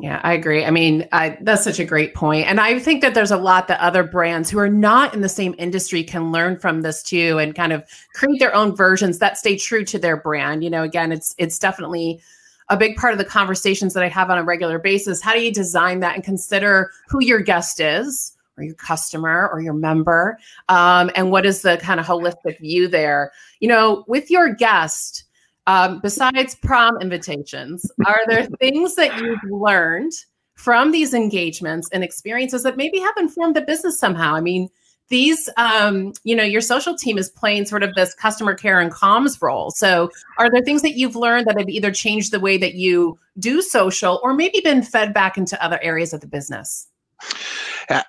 Yeah, 0.00 0.20
I 0.22 0.32
agree. 0.34 0.64
I 0.64 0.70
mean, 0.70 1.08
I, 1.10 1.36
that's 1.40 1.64
such 1.64 1.80
a 1.80 1.84
great 1.84 2.14
point. 2.14 2.46
And 2.46 2.60
I 2.60 2.78
think 2.78 3.02
that 3.02 3.14
there's 3.14 3.32
a 3.32 3.36
lot 3.36 3.66
that 3.66 3.80
other 3.80 4.04
brands 4.04 4.48
who 4.48 4.58
are 4.60 4.68
not 4.68 5.12
in 5.12 5.22
the 5.22 5.28
same 5.28 5.56
industry 5.58 6.04
can 6.04 6.30
learn 6.30 6.56
from 6.56 6.82
this 6.82 7.02
too 7.02 7.38
and 7.38 7.52
kind 7.52 7.72
of 7.72 7.84
create 8.14 8.38
their 8.38 8.54
own 8.54 8.76
versions 8.76 9.18
that 9.18 9.38
stay 9.38 9.56
true 9.56 9.84
to 9.86 9.98
their 9.98 10.16
brand. 10.16 10.62
You 10.62 10.70
know, 10.70 10.84
again, 10.84 11.10
it's 11.10 11.34
it's 11.36 11.58
definitely 11.58 12.20
a 12.68 12.76
big 12.76 12.96
part 12.96 13.12
of 13.12 13.18
the 13.18 13.24
conversations 13.24 13.92
that 13.94 14.04
I 14.04 14.08
have 14.08 14.30
on 14.30 14.38
a 14.38 14.44
regular 14.44 14.78
basis. 14.78 15.20
How 15.20 15.32
do 15.32 15.40
you 15.40 15.52
design 15.52 15.98
that 16.00 16.14
and 16.14 16.22
consider 16.22 16.92
who 17.08 17.20
your 17.24 17.40
guest 17.40 17.80
is? 17.80 18.34
Or 18.56 18.64
your 18.64 18.74
customer 18.74 19.48
or 19.52 19.60
your 19.60 19.72
member, 19.72 20.36
um, 20.68 21.12
and 21.14 21.30
what 21.30 21.46
is 21.46 21.62
the 21.62 21.76
kind 21.76 22.00
of 22.00 22.06
holistic 22.06 22.58
view 22.58 22.88
there? 22.88 23.30
You 23.60 23.68
know, 23.68 24.04
with 24.08 24.32
your 24.32 24.52
guest, 24.52 25.22
um, 25.68 26.00
besides 26.00 26.54
prom 26.54 26.98
invitations, 27.00 27.88
are 28.06 28.22
there 28.26 28.46
things 28.58 28.94
that 28.94 29.20
you've 29.20 29.38
learned 29.50 30.12
from 30.54 30.90
these 30.90 31.12
engagements 31.12 31.88
and 31.92 32.02
experiences 32.02 32.62
that 32.62 32.76
maybe 32.76 32.98
have 32.98 33.14
informed 33.18 33.54
the 33.54 33.60
business 33.60 34.00
somehow? 34.00 34.34
I 34.34 34.40
mean, 34.40 34.68
these 35.10 35.48
um, 35.58 36.14
you 36.24 36.34
know 36.34 36.42
your 36.42 36.62
social 36.62 36.96
team 36.96 37.18
is 37.18 37.28
playing 37.28 37.66
sort 37.66 37.82
of 37.82 37.94
this 37.94 38.14
customer 38.14 38.54
care 38.54 38.80
and 38.80 38.90
comms 38.90 39.40
role. 39.42 39.70
So 39.70 40.10
are 40.38 40.50
there 40.50 40.62
things 40.62 40.80
that 40.82 40.96
you've 40.96 41.16
learned 41.16 41.46
that 41.46 41.58
have 41.58 41.68
either 41.68 41.92
changed 41.92 42.32
the 42.32 42.40
way 42.40 42.56
that 42.56 42.74
you 42.74 43.18
do 43.38 43.60
social 43.60 44.20
or 44.22 44.32
maybe 44.32 44.60
been 44.60 44.82
fed 44.82 45.12
back 45.12 45.36
into 45.36 45.62
other 45.62 45.78
areas 45.82 46.14
of 46.14 46.22
the 46.22 46.26
business? 46.26 46.88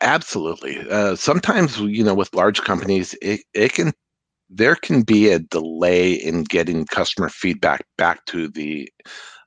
Absolutely. 0.02 0.80
Uh, 0.90 1.16
sometimes 1.16 1.80
you 1.80 2.06
know 2.06 2.14
with 2.14 2.34
large 2.34 2.62
companies 2.62 3.16
it, 3.22 3.42
it 3.54 3.74
can 3.74 3.94
there 4.50 4.76
can 4.76 5.04
be 5.04 5.30
a 5.30 5.40
delay 5.40 6.14
in 6.14 6.44
getting 6.44 6.86
customer 6.86 7.30
feedback 7.30 7.86
back 7.98 8.26
to 8.26 8.48
the 8.48 8.92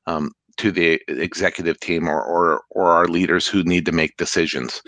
um, 0.07 0.33
to 0.59 0.71
the 0.71 1.01
executive 1.09 1.79
team 1.81 2.09
or, 2.09 2.23
or 2.23 2.63
or 2.71 2.93
our 2.93 3.07
leaders 3.07 3.47
who 3.47 3.63
need 3.65 3.87
to 3.87 3.93
make 3.93 4.17
decisions. 4.17 4.83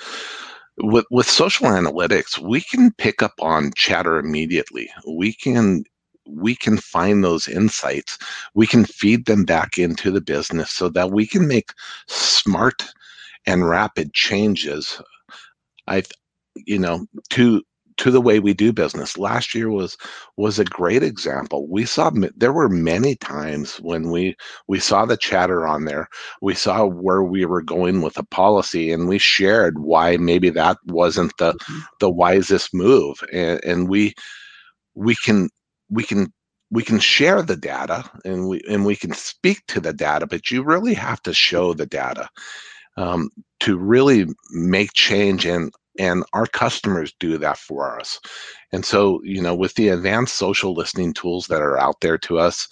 With 0.79 1.07
with 1.11 1.29
social 1.29 1.67
analytics, 1.67 2.39
we 2.39 2.61
can 2.61 2.93
pick 2.93 3.23
up 3.23 3.35
on 3.41 3.73
chatter 3.77 4.19
immediately. 4.19 4.91
We 5.09 5.35
can 5.35 5.85
we 6.27 6.57
can 6.57 6.79
find 6.79 7.23
those 7.23 7.49
insights. 7.49 8.19
We 8.55 8.67
can 8.67 8.85
feed 8.85 9.27
them 9.27 9.45
back 9.45 9.79
into 9.79 10.11
the 10.11 10.21
business 10.21 10.71
so 10.71 10.89
that 10.91 11.11
we 11.11 11.27
can 11.27 11.47
make 11.47 11.71
smart 12.09 12.85
and 13.47 13.69
rapid 13.69 14.15
changes. 14.15 15.01
I, 15.87 16.03
you 16.57 16.79
know, 16.79 17.07
to 17.31 17.63
to 17.99 18.11
the 18.11 18.21
way 18.21 18.41
we 18.41 18.55
do 18.55 18.73
business. 18.73 19.19
Last 19.19 19.55
year 19.55 19.71
was 19.71 19.97
was 20.37 20.59
a 20.59 20.65
great 20.65 21.03
example. 21.03 21.67
We 21.69 21.85
saw 21.85 22.11
there 22.37 22.53
were 22.53 22.69
many 22.69 23.17
times 23.17 23.77
when 23.77 24.11
we 24.11 24.37
we 24.69 24.79
saw 24.79 25.05
the 25.07 25.17
chatter 25.17 25.67
on 25.67 25.85
there. 25.85 26.09
We 26.43 26.55
saw 26.55 26.87
where 26.87 27.23
we 27.23 27.45
were 27.45 27.63
going 27.63 28.03
with 28.03 28.19
a 28.19 28.25
policy, 28.25 28.93
and 28.93 29.09
we 29.09 29.19
shared 29.19 29.79
why 29.79 30.17
maybe 30.17 30.51
that 30.51 30.79
wasn't 30.87 31.37
the 31.39 31.53
mm-hmm. 31.53 31.81
the 32.01 32.11
wisest 32.11 32.75
move. 32.75 33.23
And, 33.33 33.63
and 33.65 33.89
we 33.89 34.15
we 34.95 35.15
can 35.17 35.49
we 35.91 36.05
can 36.05 36.33
we 36.71 36.83
can 36.83 36.99
share 36.99 37.43
the 37.43 37.57
data 37.57 38.05
and 38.25 38.49
we 38.49 38.61
and 38.69 38.85
we 38.85 38.97
can 38.97 39.13
speak 39.13 39.65
to 39.69 39.81
the 39.81 39.93
data, 39.93 40.27
but 40.27 40.51
you 40.51 40.63
really 40.63 40.95
have 40.95 41.23
to 41.23 41.35
show 41.35 41.75
the 41.75 41.87
data 41.87 42.29
um, 42.97 43.31
to 43.61 43.79
really 43.79 44.27
make 44.51 44.93
change 44.93 45.47
and 45.47 45.73
and 45.99 46.25
our 46.33 46.47
customers 46.47 47.15
do 47.21 47.39
that 47.39 47.59
for 47.59 47.99
us 47.99 48.21
and 48.73 48.85
so 48.85 49.21
you 49.25 49.41
know 49.41 49.55
with 49.55 49.75
the 49.75 49.89
advanced 49.89 50.35
social 50.35 50.75
listening 50.75 51.13
tools 51.13 51.47
that 51.47 51.63
are 51.63 51.79
out 51.79 52.01
there 52.01 52.19
to 52.19 52.39
us 52.39 52.69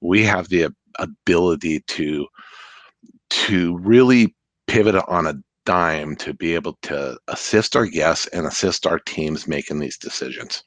we 0.00 0.22
have 0.22 0.48
the 0.48 0.68
ability 0.98 1.80
to 1.86 2.26
to 3.30 3.76
really 3.78 4.34
pivot 4.66 4.96
on 5.08 5.26
a 5.26 5.34
dime 5.64 6.14
to 6.16 6.32
be 6.32 6.54
able 6.54 6.78
to 6.82 7.18
assist 7.28 7.74
our 7.74 7.86
guests 7.86 8.26
and 8.28 8.46
assist 8.46 8.86
our 8.86 8.98
teams 9.00 9.48
making 9.48 9.78
these 9.78 9.98
decisions 9.98 10.62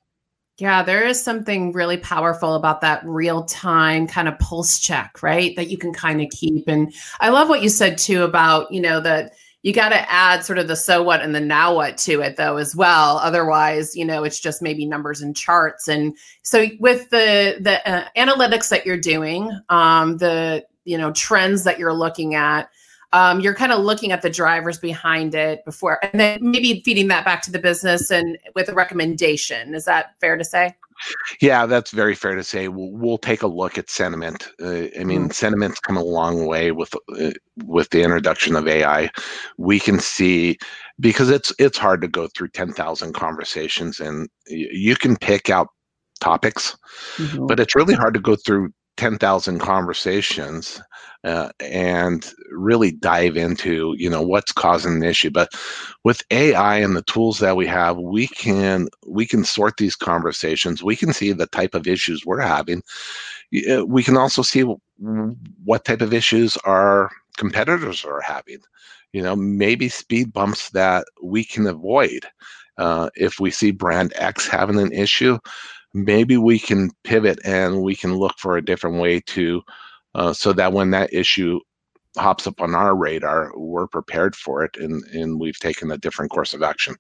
yeah, 0.59 0.83
there 0.83 1.05
is 1.05 1.23
something 1.23 1.71
really 1.71 1.95
powerful 1.95 2.55
about 2.55 2.81
that 2.81 3.01
real 3.05 3.43
time 3.45 4.07
kind 4.07 4.27
of 4.27 4.37
pulse 4.39 4.77
check, 4.77 5.23
right? 5.23 5.55
That 5.55 5.69
you 5.69 5.77
can 5.77 5.93
kind 5.93 6.21
of 6.21 6.29
keep. 6.31 6.67
And 6.67 6.93
I 7.21 7.29
love 7.29 7.47
what 7.47 7.63
you 7.63 7.69
said 7.69 7.97
too 7.97 8.23
about, 8.23 8.69
you 8.71 8.81
know, 8.81 8.99
that 8.99 9.35
you 9.61 9.73
got 9.73 9.89
to 9.89 10.11
add 10.11 10.43
sort 10.45 10.57
of 10.57 10.67
the 10.67 10.75
so 10.75 11.03
what 11.03 11.21
and 11.21 11.35
the 11.35 11.39
now 11.39 11.75
what 11.75 11.97
to 11.97 12.21
it 12.21 12.37
though 12.37 12.57
as 12.57 12.75
well. 12.75 13.17
Otherwise 13.17 13.95
you 13.95 14.05
know 14.05 14.23
it's 14.23 14.39
just 14.39 14.61
maybe 14.61 14.85
numbers 14.85 15.21
and 15.21 15.35
charts. 15.35 15.87
And 15.87 16.15
so 16.43 16.67
with 16.79 17.09
the 17.09 17.57
the 17.59 17.87
uh, 17.89 18.07
analytics 18.17 18.69
that 18.69 18.85
you're 18.85 18.97
doing 18.97 19.51
um 19.69 20.17
the 20.17 20.65
you 20.85 20.97
know 20.97 21.11
trends 21.11 21.63
that 21.63 21.79
you're 21.79 21.93
looking 21.93 22.35
at 22.35 22.69
um, 23.11 23.39
you're 23.39 23.55
kind 23.55 23.71
of 23.71 23.83
looking 23.83 24.11
at 24.11 24.21
the 24.21 24.29
drivers 24.29 24.77
behind 24.77 25.33
it 25.33 25.65
before 25.65 25.99
and 26.03 26.19
then 26.19 26.39
maybe 26.41 26.81
feeding 26.85 27.07
that 27.07 27.25
back 27.25 27.41
to 27.43 27.51
the 27.51 27.57
business 27.57 28.11
and 28.11 28.37
with 28.53 28.69
a 28.69 28.73
recommendation. 28.73 29.73
Is 29.73 29.85
that 29.85 30.13
fair 30.21 30.37
to 30.37 30.43
say 30.43 30.75
yeah, 31.41 31.65
that's 31.65 31.91
very 31.91 32.15
fair 32.15 32.35
to 32.35 32.43
say. 32.43 32.67
We'll, 32.67 32.91
we'll 32.91 33.17
take 33.17 33.41
a 33.41 33.47
look 33.47 33.77
at 33.77 33.89
sentiment. 33.89 34.49
Uh, 34.62 34.88
I 34.99 35.03
mean, 35.03 35.23
mm-hmm. 35.23 35.31
sentiment's 35.31 35.79
come 35.79 35.97
a 35.97 36.03
long 36.03 36.45
way 36.45 36.71
with 36.71 36.93
uh, 37.17 37.31
with 37.65 37.89
the 37.89 38.01
introduction 38.01 38.55
of 38.55 38.67
AI. 38.67 39.09
We 39.57 39.79
can 39.79 39.99
see 39.99 40.57
because 40.99 41.29
it's 41.29 41.53
it's 41.59 41.77
hard 41.77 42.01
to 42.01 42.07
go 42.07 42.27
through 42.27 42.49
ten 42.49 42.73
thousand 42.73 43.13
conversations, 43.13 43.99
and 43.99 44.29
you 44.47 44.95
can 44.95 45.17
pick 45.17 45.49
out 45.49 45.69
topics, 46.19 46.77
mm-hmm. 47.17 47.47
but 47.47 47.59
it's 47.59 47.75
really 47.75 47.95
hard 47.95 48.13
to 48.13 48.19
go 48.19 48.35
through 48.35 48.71
10,000 48.99 49.59
conversations 49.59 50.81
uh, 51.23 51.49
and 51.60 52.34
really 52.51 52.91
dive 52.91 53.36
into 53.36 53.93
you 53.97 54.10
know 54.10 54.21
what's 54.21 54.51
causing 54.51 54.99
the 54.99 55.08
issue. 55.08 55.29
But 55.29 55.49
with 56.03 56.21
ai 56.32 56.77
and 56.77 56.95
the 56.95 57.01
tools 57.03 57.39
that 57.39 57.58
we 57.58 57.67
have 57.67 57.97
we 57.97 58.27
can 58.27 58.88
we 59.05 59.25
can 59.25 59.43
sort 59.43 59.77
these 59.77 59.95
conversations. 59.95 60.84
We 60.84 60.95
can 60.95 61.13
see 61.13 61.32
the 61.34 61.47
type 61.47 61.75
of 61.75 61.88
issues 61.88 62.25
we're 62.25 62.41
having. 62.41 62.82
We 63.51 64.03
can 64.03 64.17
also 64.17 64.41
see 64.41 64.63
what 65.63 65.86
type 65.86 66.01
of 66.01 66.13
issues 66.13 66.58
our 66.58 67.12
competitors 67.38 68.05
are 68.05 68.21
having. 68.21 68.60
You 69.13 69.21
know 69.21 69.36
maybe 69.36 69.89
speed 69.89 70.32
bumps 70.32 70.69
that 70.71 71.05
we 71.23 71.43
can 71.43 71.67
avoid. 71.67 72.25
Uh, 72.77 73.10
if 73.15 73.41
we 73.41 73.51
see 73.51 73.71
brand 73.71 74.13
x 74.15 74.47
having 74.47 74.79
an 74.79 74.93
issue 74.93 75.38
maybe 75.93 76.38
we 76.38 76.60
can 76.60 76.91
pivot 77.03 77.39
and 77.43 77.82
we 77.82 77.95
can 77.95 78.15
look 78.15 78.38
for 78.38 78.55
a 78.58 78.63
different 78.63 79.01
way 79.01 79.19
to 79.19 79.62
uh, 80.19 80.34
so 80.34 80.53
that 80.53 80.73
when 80.73 80.91
that 80.91 81.13
issue 81.13 81.60
hops 82.17 82.45
up 82.45 82.60
on 82.60 82.75
our 82.75 82.95
radar 82.95 83.51
we're 83.55 83.88
prepared 83.88 84.36
for 84.36 84.63
it 84.63 84.75
and 84.77 85.03
and 85.13 85.39
we've 85.39 85.60
taken 85.60 85.91
a 85.91 85.97
different 85.97 86.29
course 86.32 86.53
of 86.53 86.62
action 86.62 86.95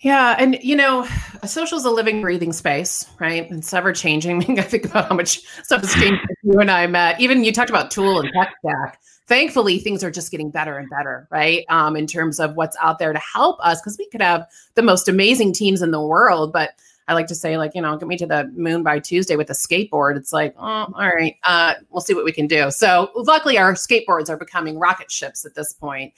yeah, 0.00 0.36
and 0.38 0.56
you 0.62 0.76
know, 0.76 1.08
social 1.44 1.76
is 1.76 1.84
a 1.84 1.90
living, 1.90 2.20
breathing 2.20 2.52
space, 2.52 3.04
right? 3.18 3.50
It's 3.50 3.74
ever 3.74 3.92
changing. 3.92 4.48
I, 4.48 4.52
I 4.60 4.62
think 4.62 4.84
about 4.84 5.08
how 5.08 5.16
much 5.16 5.40
stuff 5.64 5.80
has 5.80 5.92
changed 5.92 6.20
you 6.44 6.60
and 6.60 6.70
I 6.70 6.86
met. 6.86 7.20
Even 7.20 7.42
you 7.42 7.52
talked 7.52 7.70
about 7.70 7.90
tool 7.90 8.20
and 8.20 8.30
tech 8.32 8.54
stack. 8.60 9.00
Thankfully, 9.26 9.80
things 9.80 10.04
are 10.04 10.10
just 10.10 10.30
getting 10.30 10.50
better 10.50 10.78
and 10.78 10.88
better, 10.88 11.26
right? 11.30 11.64
Um, 11.68 11.96
in 11.96 12.06
terms 12.06 12.38
of 12.38 12.54
what's 12.54 12.76
out 12.80 13.00
there 13.00 13.12
to 13.12 13.18
help 13.18 13.58
us, 13.60 13.80
because 13.80 13.98
we 13.98 14.08
could 14.08 14.22
have 14.22 14.46
the 14.74 14.82
most 14.82 15.08
amazing 15.08 15.52
teams 15.52 15.82
in 15.82 15.90
the 15.90 16.00
world, 16.00 16.52
but 16.52 16.70
I 17.08 17.14
like 17.14 17.26
to 17.28 17.34
say, 17.34 17.56
like, 17.56 17.74
you 17.74 17.80
know, 17.80 17.96
get 17.96 18.06
me 18.06 18.18
to 18.18 18.26
the 18.26 18.52
moon 18.54 18.82
by 18.82 18.98
Tuesday 18.98 19.34
with 19.34 19.48
a 19.50 19.54
skateboard. 19.54 20.16
It's 20.16 20.32
like, 20.32 20.54
oh, 20.58 20.62
all 20.62 20.92
right, 20.94 21.36
uh, 21.44 21.74
we'll 21.90 22.02
see 22.02 22.14
what 22.14 22.24
we 22.24 22.32
can 22.32 22.46
do. 22.46 22.70
So 22.70 23.10
luckily, 23.16 23.58
our 23.58 23.72
skateboards 23.72 24.28
are 24.28 24.36
becoming 24.36 24.78
rocket 24.78 25.10
ships 25.10 25.44
at 25.44 25.54
this 25.54 25.72
point. 25.72 26.12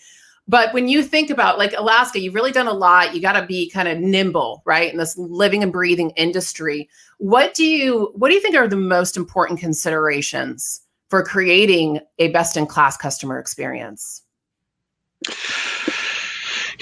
But 0.48 0.74
when 0.74 0.88
you 0.88 1.05
think 1.05 1.31
about 1.31 1.59
like 1.59 1.72
Alaska, 1.79 2.18
you've 2.18 2.35
really 2.35 2.50
done 2.50 2.66
a 2.66 2.72
lot. 2.72 3.14
You 3.14 3.20
got 3.20 3.38
to 3.38 3.46
be 3.46 3.70
kind 3.70 3.87
of 3.87 3.98
nimble, 3.98 4.62
right? 4.66 4.90
In 4.90 4.98
this 4.98 5.16
living 5.16 5.62
and 5.62 5.72
breathing 5.72 6.11
industry. 6.16 6.88
What 7.18 7.55
do 7.55 7.64
you 7.64 8.11
what 8.16 8.31
do 8.31 8.35
you 8.35 8.40
think 8.40 8.57
are 8.57 8.66
the 8.66 8.74
most 8.74 9.16
important 9.16 9.61
considerations 9.61 10.81
for 11.09 11.22
creating 11.22 12.00
a 12.18 12.29
best 12.29 12.57
in 12.57 12.66
class 12.66 12.96
customer 12.96 13.38
experience? 13.38 14.22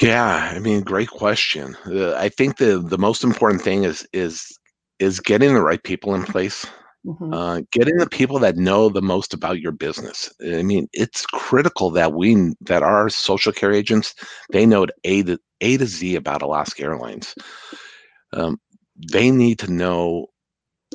Yeah, 0.00 0.52
I 0.54 0.58
mean, 0.60 0.82
great 0.82 1.08
question. 1.08 1.76
Uh, 1.86 2.14
I 2.14 2.28
think 2.28 2.58
the 2.58 2.78
the 2.78 2.98
most 2.98 3.24
important 3.24 3.62
thing 3.62 3.84
is 3.84 4.06
is 4.12 4.46
is 4.98 5.20
getting 5.20 5.54
the 5.54 5.62
right 5.62 5.82
people 5.82 6.14
in 6.14 6.24
place. 6.24 6.66
Mm-hmm. 7.06 7.32
Uh, 7.32 7.60
getting 7.72 7.96
the 7.96 8.08
people 8.08 8.38
that 8.40 8.56
know 8.56 8.88
the 8.88 9.00
most 9.02 9.32
about 9.32 9.60
your 9.60 9.72
business. 9.72 10.30
I 10.44 10.62
mean, 10.62 10.88
it's 10.92 11.24
critical 11.26 11.90
that 11.92 12.12
we 12.12 12.52
that 12.62 12.82
our 12.82 13.08
social 13.08 13.52
care 13.52 13.72
agents 13.72 14.14
they 14.52 14.66
know 14.66 14.86
A 15.04 15.22
to 15.24 15.38
A 15.60 15.76
to 15.78 15.86
Z 15.86 16.16
about 16.16 16.42
Alaska 16.42 16.82
Airlines. 16.84 17.34
Um, 18.32 18.58
they 19.12 19.30
need 19.30 19.58
to 19.60 19.72
know 19.72 20.26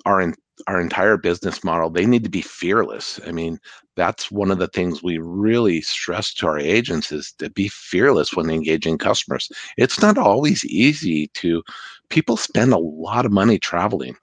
our 0.06 0.34
our 0.68 0.80
entire 0.80 1.18
business 1.18 1.64
model 1.64 1.90
they 1.90 2.06
need 2.06 2.24
to 2.24 2.30
be 2.30 2.42
fearless. 2.42 3.20
I 3.26 3.32
mean 3.32 3.60
that's 3.96 4.32
one 4.32 4.52
of 4.52 4.60
the 4.60 4.68
things 4.68 5.04
we 5.04 5.18
really 5.20 5.82
stress 5.82 6.34
to 6.36 6.48
our 6.48 6.58
agents 6.60 7.12
is 7.12 7.34
to 7.40 7.50
be 7.50 7.68
fearless 7.68 8.34
when 8.34 8.50
engaging 8.50 8.98
customers. 8.98 9.50
It's 9.78 10.02
not 10.02 10.18
always 10.18 10.66
easy 10.66 11.28
to 11.36 11.64
people 12.10 12.38
spend 12.38 12.74
a 12.74 12.78
lot 12.78 13.26
of 13.26 13.32
money 13.32 13.60
traveling. 13.60 14.16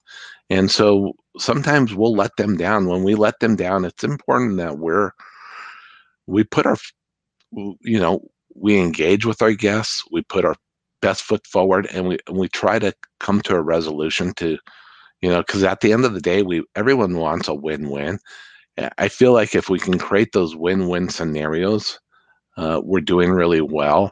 And 0.49 0.69
so 0.69 1.13
sometimes 1.37 1.95
we'll 1.95 2.15
let 2.15 2.35
them 2.37 2.57
down. 2.57 2.87
When 2.87 3.03
we 3.03 3.15
let 3.15 3.39
them 3.39 3.55
down 3.55 3.85
it's 3.85 4.03
important 4.03 4.57
that 4.57 4.77
we're 4.79 5.11
we 6.27 6.43
put 6.43 6.65
our 6.65 6.77
you 7.51 7.99
know 7.99 8.21
we 8.55 8.77
engage 8.77 9.25
with 9.25 9.41
our 9.41 9.53
guests 9.53 10.03
we 10.11 10.21
put 10.23 10.45
our 10.45 10.55
best 11.01 11.23
foot 11.23 11.45
forward 11.47 11.87
and 11.91 12.07
we 12.07 12.17
and 12.27 12.37
we 12.37 12.47
try 12.47 12.79
to 12.79 12.93
come 13.19 13.41
to 13.41 13.55
a 13.55 13.61
resolution 13.61 14.33
to 14.35 14.57
you 15.21 15.29
know 15.29 15.41
because 15.41 15.63
at 15.63 15.81
the 15.81 15.93
end 15.93 16.05
of 16.05 16.13
the 16.13 16.21
day 16.21 16.43
we 16.43 16.63
everyone 16.75 17.17
wants 17.17 17.47
a 17.47 17.53
win-win. 17.53 18.19
I 18.97 19.09
feel 19.09 19.33
like 19.33 19.53
if 19.53 19.69
we 19.69 19.79
can 19.79 19.99
create 19.99 20.31
those 20.31 20.55
win-win 20.55 21.09
scenarios 21.09 21.99
uh, 22.57 22.81
we're 22.83 23.01
doing 23.01 23.31
really 23.31 23.61
well. 23.61 24.11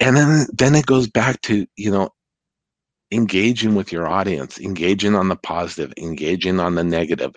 And 0.00 0.16
then 0.16 0.46
then 0.52 0.74
it 0.74 0.86
goes 0.86 1.08
back 1.08 1.40
to 1.42 1.66
you 1.76 1.90
know 1.90 2.10
engaging 3.12 3.74
with 3.74 3.92
your 3.92 4.08
audience 4.08 4.58
engaging 4.58 5.14
on 5.14 5.28
the 5.28 5.36
positive 5.36 5.92
engaging 5.98 6.58
on 6.58 6.74
the 6.74 6.82
negative 6.82 7.34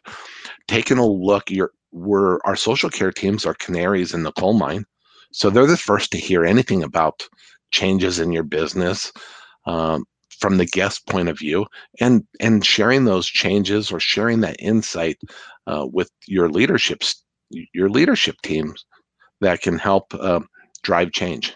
taking 0.67 0.97
a 0.97 1.06
look 1.06 1.51
your 1.51 1.71
we're 1.91 2.39
our 2.45 2.56
social 2.56 2.89
care 2.89 3.12
teams 3.12 3.45
are 3.45 3.53
canaries 3.53 4.13
in 4.13 4.23
the 4.23 4.32
coal 4.32 4.53
mine 4.53 4.86
so 5.34 5.49
they're 5.49 5.67
the 5.67 5.77
first 5.77 6.10
to 6.10 6.17
hear 6.17 6.45
anything 6.45 6.82
about 6.82 7.27
changes 7.71 8.17
in 8.17 8.32
your 8.32 8.43
business 8.43 9.12
um, 9.65 10.06
from 10.39 10.58
the 10.58 10.65
guest 10.65 11.08
point 11.08 11.30
of 11.30 11.38
view 11.38 11.65
and 12.00 12.23
and 12.39 12.65
sharing 12.65 13.06
those 13.06 13.28
changes 13.28 13.91
or 13.91 14.00
sharing 14.00 14.41
that 14.41 14.56
insight 14.60 15.17
uh, 15.67 15.86
with 15.91 16.10
your 16.28 16.50
leaderships 16.50 17.23
your 17.50 17.89
leadership 17.89 18.36
teams 18.43 18.86
that 19.41 19.62
can 19.62 19.78
help 19.78 20.13
uh, 20.13 20.39
drive 20.84 21.12
change 21.12 21.56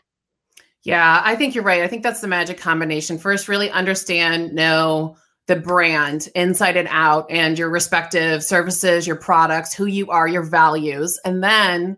Yeah, 0.83 1.21
I 1.23 1.35
think 1.35 1.53
you're 1.53 1.63
right. 1.63 1.83
I 1.83 1.87
think 1.87 2.03
that's 2.03 2.21
the 2.21 2.27
magic 2.27 2.57
combination. 2.57 3.17
First, 3.17 3.47
really 3.47 3.69
understand, 3.69 4.53
know 4.53 5.15
the 5.47 5.55
brand 5.55 6.29
inside 6.33 6.77
and 6.77 6.87
out 6.89 7.29
and 7.29 7.57
your 7.59 7.69
respective 7.69 8.43
services, 8.43 9.05
your 9.05 9.15
products, 9.15 9.73
who 9.73 9.85
you 9.85 10.09
are, 10.09 10.27
your 10.27 10.43
values, 10.43 11.19
and 11.25 11.43
then 11.43 11.97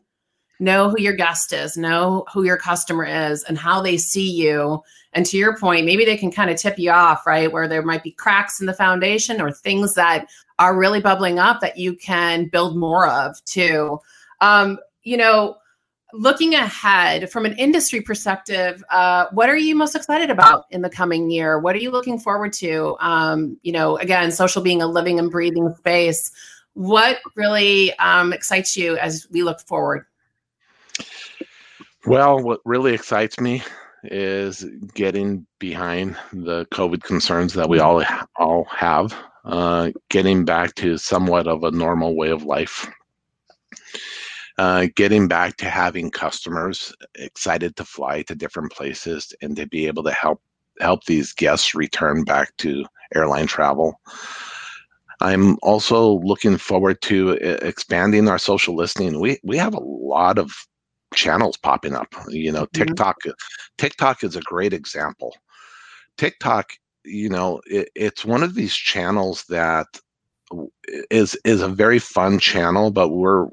know 0.60 0.90
who 0.90 1.00
your 1.00 1.14
guest 1.14 1.54
is, 1.54 1.78
know 1.78 2.26
who 2.34 2.44
your 2.44 2.58
customer 2.58 3.06
is, 3.06 3.44
and 3.44 3.58
how 3.58 3.82
they 3.82 3.98
see 3.98 4.32
you. 4.32 4.82
And 5.14 5.26
to 5.28 5.38
your 5.38 5.58
point, 5.58 5.86
maybe 5.86 6.06
they 6.06 6.18
can 6.18 6.32
kind 6.32 6.50
of 6.50 6.58
tip 6.58 6.78
you 6.78 6.92
off, 6.92 7.26
right? 7.26 7.52
Where 7.52 7.68
there 7.68 7.84
might 7.84 8.04
be 8.04 8.12
cracks 8.12 8.60
in 8.60 8.66
the 8.66 8.74
foundation 8.74 9.42
or 9.42 9.52
things 9.52 9.94
that 9.96 10.28
are 10.60 10.78
really 10.78 11.02
bubbling 11.02 11.40
up 11.40 11.62
that 11.62 11.78
you 11.78 11.96
can 11.96 12.48
build 12.48 12.78
more 12.78 13.08
of 13.08 13.44
too. 13.46 14.00
Um, 14.42 14.80
you 15.04 15.18
know, 15.18 15.58
looking 16.14 16.54
ahead 16.54 17.30
from 17.32 17.46
an 17.46 17.54
industry 17.58 18.02
perspective, 18.02 18.84
uh, 18.92 19.26
what 19.32 19.50
are 19.50 19.58
you 19.58 19.76
most 19.76 19.96
excited 19.96 20.30
about 20.30 20.66
in 20.70 20.82
the 20.82 20.90
coming 20.90 21.30
year? 21.30 21.60
What 21.60 21.76
are 21.76 21.80
you 21.80 21.92
looking 21.92 22.20
forward 22.20 22.54
to? 22.54 22.96
Um, 23.00 23.58
you 23.64 23.72
know, 23.72 23.98
again, 23.98 24.32
social 24.32 24.62
being 24.62 24.82
a 24.82 24.88
living 24.88 25.20
and 25.20 25.32
breathing 25.32 25.74
space. 25.76 26.32
What 26.74 27.20
really 27.36 27.98
um, 27.98 28.34
excites 28.34 28.78
you 28.78 28.98
as 28.98 29.28
we 29.32 29.44
look 29.44 29.60
forward? 29.62 30.06
Well, 32.06 32.40
what 32.40 32.60
really 32.66 32.94
excites 32.94 33.40
me 33.40 33.64
is 34.06 34.66
getting 34.94 35.46
behind 35.60 36.18
the 36.32 36.66
COVID 36.68 37.04
concerns 37.04 37.54
that 37.54 37.70
we 37.70 37.80
all 37.80 38.04
all 38.38 38.66
have, 38.66 39.16
uh, 39.46 39.92
getting 40.10 40.46
back 40.46 40.76
to 40.76 40.98
somewhat 40.98 41.48
of 41.48 41.64
a 41.64 41.72
normal 41.72 42.16
way 42.16 42.30
of 42.30 42.44
life 42.44 42.90
uh, 44.58 44.88
getting 44.96 45.28
back 45.28 45.58
to 45.58 45.70
having 45.70 46.12
customers 46.12 46.94
excited 47.16 47.76
to 47.76 47.86
fly 47.86 48.22
to 48.24 48.36
different 48.36 48.72
places 48.72 49.34
and 49.42 49.56
to 49.56 49.68
be 49.68 49.88
able 49.88 50.04
to 50.04 50.12
help 50.12 50.42
help 50.80 51.04
these 51.06 51.34
guests 51.34 51.76
return 51.76 52.24
back 52.24 52.56
to 52.58 52.86
airline 53.16 53.48
travel. 53.48 54.00
I'm 55.22 55.58
also 55.62 56.20
looking 56.20 56.58
forward 56.58 57.02
to 57.04 57.32
expanding 57.66 58.28
our 58.28 58.38
social 58.38 58.76
listening. 58.76 59.20
We 59.20 59.40
we 59.44 59.58
have 59.58 59.74
a 59.74 59.84
lot 59.84 60.38
of 60.38 60.52
channels 61.14 61.58
popping 61.58 61.96
up. 61.96 62.14
You 62.28 62.52
know, 62.52 62.66
mm-hmm. 62.66 62.84
TikTok 62.84 63.18
TikTok 63.78 64.24
is 64.24 64.36
a 64.36 64.42
great 64.42 64.74
example. 64.74 65.36
TikTok, 66.18 66.74
you 67.04 67.30
know, 67.30 67.62
it, 67.66 67.90
it's 67.96 68.26
one 68.26 68.44
of 68.44 68.56
these 68.56 68.76
channels 68.76 69.46
that 69.50 69.88
is 71.10 71.38
is 71.44 71.62
a 71.62 71.68
very 71.68 72.00
fun 72.00 72.40
channel, 72.40 72.92
but 72.92 73.10
we're 73.10 73.48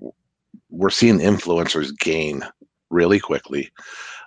we're 0.71 0.91
seeing 0.91 1.19
influencers 1.19 1.97
gain 1.99 2.45
really 2.91 3.21
quickly, 3.21 3.71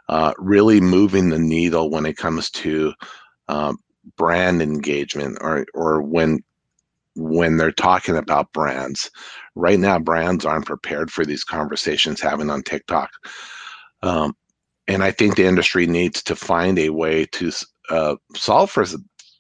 uh, 0.09 0.33
really 0.37 0.81
moving 0.81 1.29
the 1.29 1.39
needle 1.39 1.89
when 1.89 2.05
it 2.05 2.17
comes 2.17 2.49
to 2.49 2.93
uh, 3.47 3.73
brand 4.17 4.61
engagement 4.61 5.37
or 5.41 5.65
or 5.73 6.01
when 6.01 6.39
when 7.15 7.57
they're 7.57 7.71
talking 7.71 8.17
about 8.17 8.51
brands. 8.53 9.09
Right 9.55 9.79
now, 9.79 9.99
brands 9.99 10.45
aren't 10.45 10.65
prepared 10.65 11.11
for 11.11 11.25
these 11.25 11.43
conversations 11.43 12.21
having 12.21 12.49
on 12.49 12.63
TikTok. 12.63 13.11
Um, 14.01 14.35
and 14.87 15.03
I 15.03 15.11
think 15.11 15.35
the 15.35 15.45
industry 15.45 15.87
needs 15.87 16.21
to 16.23 16.35
find 16.35 16.77
a 16.79 16.89
way 16.89 17.25
to 17.25 17.51
uh, 17.89 18.15
solve 18.35 18.71
for 18.71 18.85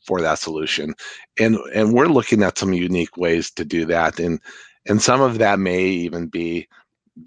for 0.05 0.21
that 0.21 0.39
solution. 0.39 0.93
And 1.39 1.57
and 1.73 1.93
we're 1.93 2.07
looking 2.07 2.43
at 2.43 2.57
some 2.57 2.73
unique 2.73 3.17
ways 3.17 3.51
to 3.51 3.65
do 3.65 3.85
that. 3.85 4.19
And 4.19 4.39
and 4.87 5.01
some 5.01 5.21
of 5.21 5.37
that 5.39 5.59
may 5.59 5.83
even 5.85 6.27
be 6.27 6.67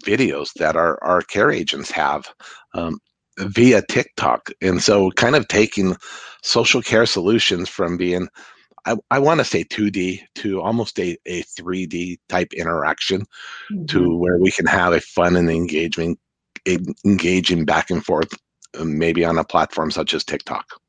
videos 0.03 0.53
that 0.53 0.75
our, 0.75 1.01
our 1.03 1.21
care 1.21 1.51
agents 1.51 1.91
have 1.91 2.27
um, 2.73 2.99
via 3.39 3.81
TikTok. 3.89 4.49
And 4.61 4.81
so, 4.81 5.11
kind 5.11 5.35
of 5.35 5.47
taking 5.47 5.95
social 6.43 6.81
care 6.81 7.05
solutions 7.05 7.69
from 7.69 7.97
being, 7.97 8.27
I, 8.87 8.95
I 9.11 9.19
want 9.19 9.39
to 9.41 9.45
say 9.45 9.65
2D 9.65 10.21
to 10.35 10.61
almost 10.61 10.97
a, 10.99 11.17
a 11.25 11.43
3D 11.43 12.17
type 12.29 12.53
interaction 12.53 13.21
mm-hmm. 13.71 13.85
to 13.85 14.15
where 14.15 14.37
we 14.37 14.51
can 14.51 14.65
have 14.65 14.93
a 14.93 15.01
fun 15.01 15.35
and 15.35 15.49
engaging, 15.49 16.17
engaging 17.05 17.65
back 17.65 17.89
and 17.89 18.03
forth, 18.03 18.33
um, 18.79 18.97
maybe 18.97 19.25
on 19.25 19.37
a 19.37 19.43
platform 19.43 19.91
such 19.91 20.13
as 20.13 20.23
TikTok. 20.23 20.79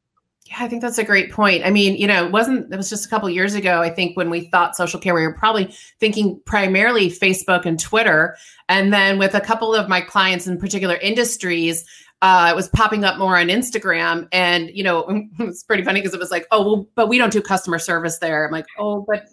Yeah, 0.46 0.56
I 0.60 0.68
think 0.68 0.80
that's 0.80 0.96
a 0.96 1.04
great 1.04 1.30
point. 1.30 1.66
I 1.66 1.70
mean, 1.70 1.96
you 1.96 2.06
know, 2.06 2.24
it 2.24 2.32
wasn't, 2.32 2.72
it 2.72 2.76
was 2.76 2.88
just 2.88 3.04
a 3.04 3.08
couple 3.08 3.28
years 3.28 3.54
ago, 3.54 3.82
I 3.82 3.90
think, 3.90 4.16
when 4.16 4.30
we 4.30 4.48
thought 4.48 4.76
social 4.76 4.98
care, 4.98 5.12
we 5.12 5.26
were 5.26 5.34
probably 5.34 5.74
thinking 6.00 6.40
primarily 6.46 7.10
Facebook 7.10 7.66
and 7.66 7.78
Twitter. 7.78 8.36
And 8.68 8.90
then 8.92 9.18
with 9.18 9.34
a 9.34 9.42
couple 9.42 9.74
of 9.74 9.90
my 9.90 10.00
clients 10.00 10.46
in 10.46 10.56
particular 10.56 10.94
industries, 10.96 11.84
uh, 12.20 12.48
it 12.50 12.56
was 12.56 12.68
popping 12.68 13.04
up 13.04 13.18
more 13.18 13.36
on 13.36 13.46
Instagram. 13.46 14.28
And, 14.32 14.70
you 14.70 14.82
know, 14.82 15.06
it's 15.38 15.62
pretty 15.62 15.84
funny 15.84 16.00
because 16.00 16.14
it 16.14 16.20
was 16.20 16.30
like, 16.30 16.46
oh, 16.50 16.64
well, 16.64 16.88
but 16.94 17.08
we 17.08 17.18
don't 17.18 17.32
do 17.32 17.40
customer 17.40 17.78
service 17.78 18.18
there. 18.18 18.46
I'm 18.46 18.52
like, 18.52 18.66
oh, 18.78 19.04
but 19.06 19.28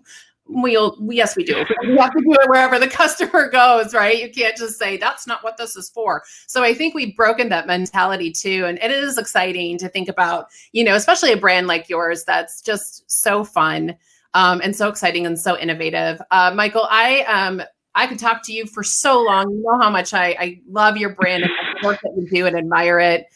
we'll 0.47 0.95
yes 1.09 1.35
we 1.35 1.43
do. 1.43 1.65
We 1.87 1.97
have 1.97 2.13
to 2.13 2.21
do 2.21 2.33
it 2.33 2.49
wherever 2.49 2.77
the 2.79 2.87
customer 3.01 3.49
goes 3.49 3.93
right? 3.93 4.21
You 4.21 4.29
can't 4.29 4.55
just 4.55 4.77
say 4.77 4.97
that's 4.97 5.27
not 5.27 5.43
what 5.43 5.57
this 5.57 5.75
is 5.75 5.89
for. 5.89 6.23
So 6.47 6.63
i 6.63 6.73
think 6.73 6.93
we've 6.93 7.15
broken 7.15 7.49
that 7.49 7.67
mentality 7.67 8.31
too. 8.31 8.65
And 8.65 8.77
it 8.79 8.91
is 8.91 9.17
exciting 9.17 9.77
to 9.79 9.89
think 9.89 10.07
about 10.09 10.47
you 10.71 10.83
know 10.83 10.95
especially 10.95 11.31
a 11.31 11.37
brand 11.37 11.67
like 11.67 11.89
yours 11.89 12.23
that's 12.25 12.61
just 12.61 13.09
so 13.09 13.43
fun 13.43 13.95
um, 14.33 14.61
and 14.63 14.75
so 14.75 14.89
exciting 14.89 15.25
and 15.25 15.39
so 15.39 15.57
innovative. 15.57 16.21
Uh, 16.29 16.51
michael 16.53 16.87
i 16.89 17.21
um 17.21 17.61
i 17.95 18.05
could 18.05 18.19
talk 18.19 18.43
to 18.43 18.53
you 18.53 18.65
for 18.67 18.83
so 18.83 19.21
long. 19.21 19.49
You 19.49 19.63
know 19.63 19.81
how 19.81 19.89
much 19.89 20.13
i, 20.13 20.35
I 20.39 20.61
love 20.69 20.97
your 20.97 21.15
brand 21.15 21.45
work 21.85 21.99
that 22.01 22.13
you 22.17 22.27
do 22.29 22.45
and 22.45 22.57
admire 22.57 22.99
it 22.99 23.27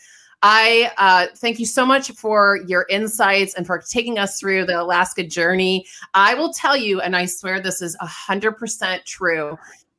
I 0.42 0.92
uh, 0.98 1.28
thank 1.36 1.60
you 1.60 1.66
so 1.66 1.86
much 1.86 2.12
for 2.12 2.60
your 2.68 2.86
insights 2.90 3.54
and 3.56 3.68
for 3.68 3.80
taking 3.80 4.18
us 4.18 4.40
through 4.40 4.66
the 4.66 4.82
Alaska 4.82 5.24
journey. 5.24 5.86
I 6.14 6.34
will 6.34 6.54
tell 6.54 6.78
you, 6.78 7.02
and 7.02 7.16
I 7.16 7.26
swear 7.26 7.60
this 7.60 7.82
is 7.82 7.98
100% 7.98 9.04
true. 9.04 9.58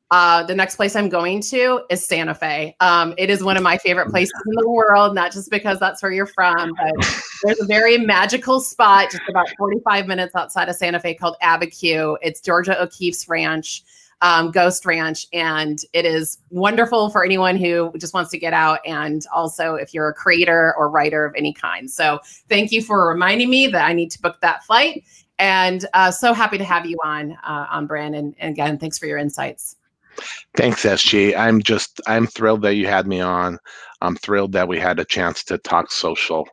Uh, 0.09 0.43
the 0.43 0.55
next 0.55 0.75
place 0.75 0.95
I'm 0.95 1.07
going 1.07 1.41
to 1.41 1.83
is 1.89 2.05
Santa 2.05 2.33
Fe. 2.33 2.75
Um, 2.81 3.13
it 3.17 3.29
is 3.29 3.43
one 3.43 3.55
of 3.55 3.63
my 3.63 3.77
favorite 3.77 4.09
places 4.09 4.33
in 4.45 4.55
the 4.55 4.69
world, 4.69 5.15
not 5.15 5.31
just 5.31 5.49
because 5.49 5.79
that's 5.79 6.03
where 6.03 6.11
you're 6.11 6.25
from, 6.25 6.73
but 6.75 7.23
there's 7.43 7.61
a 7.61 7.65
very 7.65 7.97
magical 7.97 8.59
spot 8.59 9.09
just 9.11 9.23
about 9.29 9.47
45 9.57 10.07
minutes 10.07 10.35
outside 10.35 10.67
of 10.67 10.75
Santa 10.75 10.99
Fe 10.99 11.13
called 11.13 11.37
Abiquiu. 11.41 12.17
It's 12.21 12.41
Georgia 12.41 12.81
O'Keeffe's 12.81 13.29
ranch 13.29 13.83
um, 14.21 14.51
Ghost 14.51 14.85
Ranch. 14.85 15.27
And 15.33 15.79
it 15.93 16.05
is 16.05 16.37
wonderful 16.49 17.09
for 17.09 17.25
anyone 17.25 17.57
who 17.57 17.91
just 17.97 18.13
wants 18.13 18.31
to 18.31 18.37
get 18.37 18.53
out. 18.53 18.79
And 18.85 19.25
also, 19.33 19.75
if 19.75 19.93
you're 19.93 20.09
a 20.09 20.13
creator 20.13 20.73
or 20.77 20.89
writer 20.89 21.25
of 21.25 21.33
any 21.35 21.53
kind. 21.53 21.89
So, 21.89 22.19
thank 22.49 22.71
you 22.71 22.81
for 22.81 23.07
reminding 23.07 23.49
me 23.49 23.67
that 23.67 23.85
I 23.85 23.93
need 23.93 24.11
to 24.11 24.21
book 24.21 24.39
that 24.41 24.63
flight. 24.63 25.03
And 25.39 25.87
uh, 25.93 26.11
so 26.11 26.33
happy 26.33 26.59
to 26.59 26.63
have 26.63 26.85
you 26.85 26.97
on 27.03 27.31
uh, 27.43 27.65
on 27.71 27.87
Brandon. 27.87 28.35
And 28.37 28.51
again, 28.51 28.77
thanks 28.77 28.99
for 28.99 29.07
your 29.07 29.17
insights. 29.17 29.75
Thanks, 30.55 30.83
SG. 30.83 31.35
I'm 31.35 31.61
just 31.61 31.99
I'm 32.05 32.27
thrilled 32.27 32.61
that 32.61 32.75
you 32.75 32.87
had 32.87 33.07
me 33.07 33.21
on. 33.21 33.57
I'm 34.01 34.15
thrilled 34.15 34.51
that 34.51 34.67
we 34.67 34.79
had 34.79 34.99
a 34.99 35.05
chance 35.05 35.43
to 35.45 35.57
talk 35.57 35.91
social. 35.91 36.47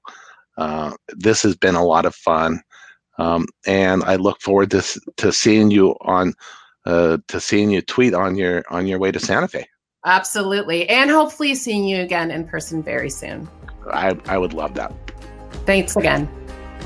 Uh, 0.56 0.94
this 1.08 1.42
has 1.42 1.54
been 1.54 1.74
a 1.74 1.84
lot 1.84 2.06
of 2.06 2.14
fun, 2.14 2.60
um, 3.18 3.46
and 3.66 4.02
I 4.04 4.16
look 4.16 4.40
forward 4.40 4.70
to 4.70 5.00
to 5.18 5.32
seeing 5.32 5.70
you 5.70 5.94
on 6.00 6.32
uh, 6.86 7.18
to 7.28 7.40
seeing 7.40 7.70
you 7.70 7.82
tweet 7.82 8.14
on 8.14 8.36
your 8.36 8.64
on 8.70 8.86
your 8.86 8.98
way 8.98 9.10
to 9.12 9.18
Santa 9.20 9.48
Fe. 9.48 9.66
Absolutely, 10.04 10.88
and 10.88 11.10
hopefully 11.10 11.54
seeing 11.54 11.84
you 11.84 12.00
again 12.00 12.30
in 12.30 12.46
person 12.46 12.82
very 12.82 13.10
soon. 13.10 13.48
I 13.90 14.18
I 14.26 14.38
would 14.38 14.52
love 14.52 14.74
that. 14.74 14.92
Thanks 15.66 15.96
again. 15.96 16.28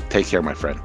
Take 0.09 0.27
care, 0.27 0.41
my 0.41 0.53
friend. 0.53 0.79